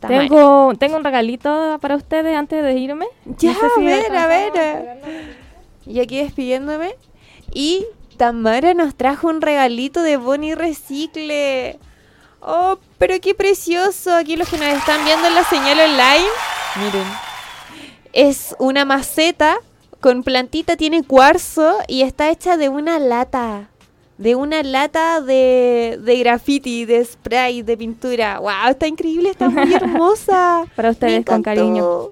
Tengo, 0.00 0.72
tengo 0.78 0.96
un 0.96 1.04
regalito 1.04 1.78
para 1.80 1.96
ustedes 1.96 2.36
antes 2.36 2.62
de 2.62 2.78
irme. 2.78 3.06
Ya, 3.38 3.52
No 3.52 3.60
sé 3.60 3.66
si 3.76 3.86
a 3.86 3.96
ver, 3.96 4.16
a 4.16 4.26
ver. 4.26 4.52
Y 5.86 6.00
aquí 6.00 6.18
despidiéndome. 6.18 6.94
Y 7.52 7.86
Tamara 8.16 8.74
nos 8.74 8.94
trajo 8.94 9.28
un 9.28 9.40
regalito 9.40 10.02
de 10.02 10.16
Bonnie 10.16 10.54
Recicle. 10.54 11.78
Oh, 12.40 12.78
pero 12.98 13.14
qué 13.20 13.34
precioso. 13.34 14.14
Aquí 14.14 14.36
los 14.36 14.48
que 14.48 14.58
nos 14.58 14.68
están 14.68 15.04
viendo 15.04 15.28
en 15.28 15.34
la 15.34 15.44
señal 15.44 15.80
online. 15.80 16.26
Miren. 16.76 17.29
Es 18.12 18.54
una 18.58 18.84
maceta 18.84 19.58
con 20.00 20.22
plantita, 20.22 20.76
tiene 20.76 21.02
cuarzo 21.02 21.78
y 21.86 22.02
está 22.02 22.30
hecha 22.30 22.56
de 22.56 22.68
una 22.68 22.98
lata. 22.98 23.68
De 24.18 24.34
una 24.34 24.62
lata 24.62 25.22
de, 25.22 25.98
de 26.02 26.18
graffiti, 26.18 26.84
de 26.84 27.04
spray, 27.04 27.62
de 27.62 27.76
pintura. 27.76 28.38
¡Wow! 28.38 28.70
Está 28.70 28.86
increíble, 28.86 29.30
está 29.30 29.48
muy 29.48 29.72
hermosa. 29.74 30.66
Para 30.76 30.90
ustedes, 30.90 31.24
con 31.24 31.42
cariño. 31.42 32.10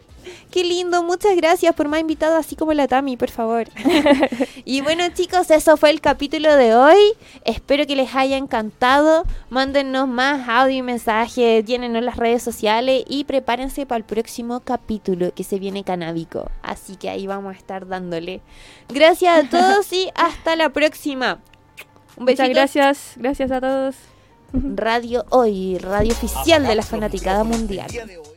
Qué 0.50 0.64
lindo, 0.64 1.02
muchas 1.02 1.36
gracias 1.36 1.74
por 1.74 1.88
más 1.88 2.00
invitado 2.00 2.36
así 2.36 2.56
como 2.56 2.72
la 2.72 2.88
Tami, 2.88 3.18
por 3.18 3.30
favor. 3.30 3.66
y 4.64 4.80
bueno 4.80 5.04
chicos, 5.12 5.50
eso 5.50 5.76
fue 5.76 5.90
el 5.90 6.00
capítulo 6.00 6.56
de 6.56 6.74
hoy. 6.74 6.98
Espero 7.44 7.86
que 7.86 7.94
les 7.94 8.14
haya 8.14 8.38
encantado. 8.38 9.24
Mándennos 9.50 10.08
más 10.08 10.48
audio 10.48 10.78
y 10.78 10.82
mensajes, 10.82 11.66
llénenos 11.66 12.02
las 12.02 12.16
redes 12.16 12.42
sociales 12.42 13.04
y 13.06 13.24
prepárense 13.24 13.84
para 13.84 13.98
el 13.98 14.04
próximo 14.04 14.60
capítulo 14.60 15.34
que 15.34 15.44
se 15.44 15.58
viene 15.58 15.84
canábico. 15.84 16.50
Así 16.62 16.96
que 16.96 17.10
ahí 17.10 17.26
vamos 17.26 17.54
a 17.54 17.58
estar 17.58 17.86
dándole. 17.86 18.40
Gracias 18.88 19.44
a 19.44 19.48
todos 19.50 19.92
y 19.92 20.10
hasta 20.14 20.56
la 20.56 20.70
próxima. 20.70 21.40
Un 22.16 22.24
besito. 22.24 22.44
Muchas 22.44 22.48
gracias, 22.48 23.12
gracias 23.16 23.50
a 23.50 23.60
todos. 23.60 23.96
Radio 24.52 25.26
Hoy, 25.28 25.76
radio 25.76 26.12
oficial 26.12 26.66
de 26.66 26.74
la 26.74 26.82
fanaticada 26.82 27.44
mundial. 27.44 27.86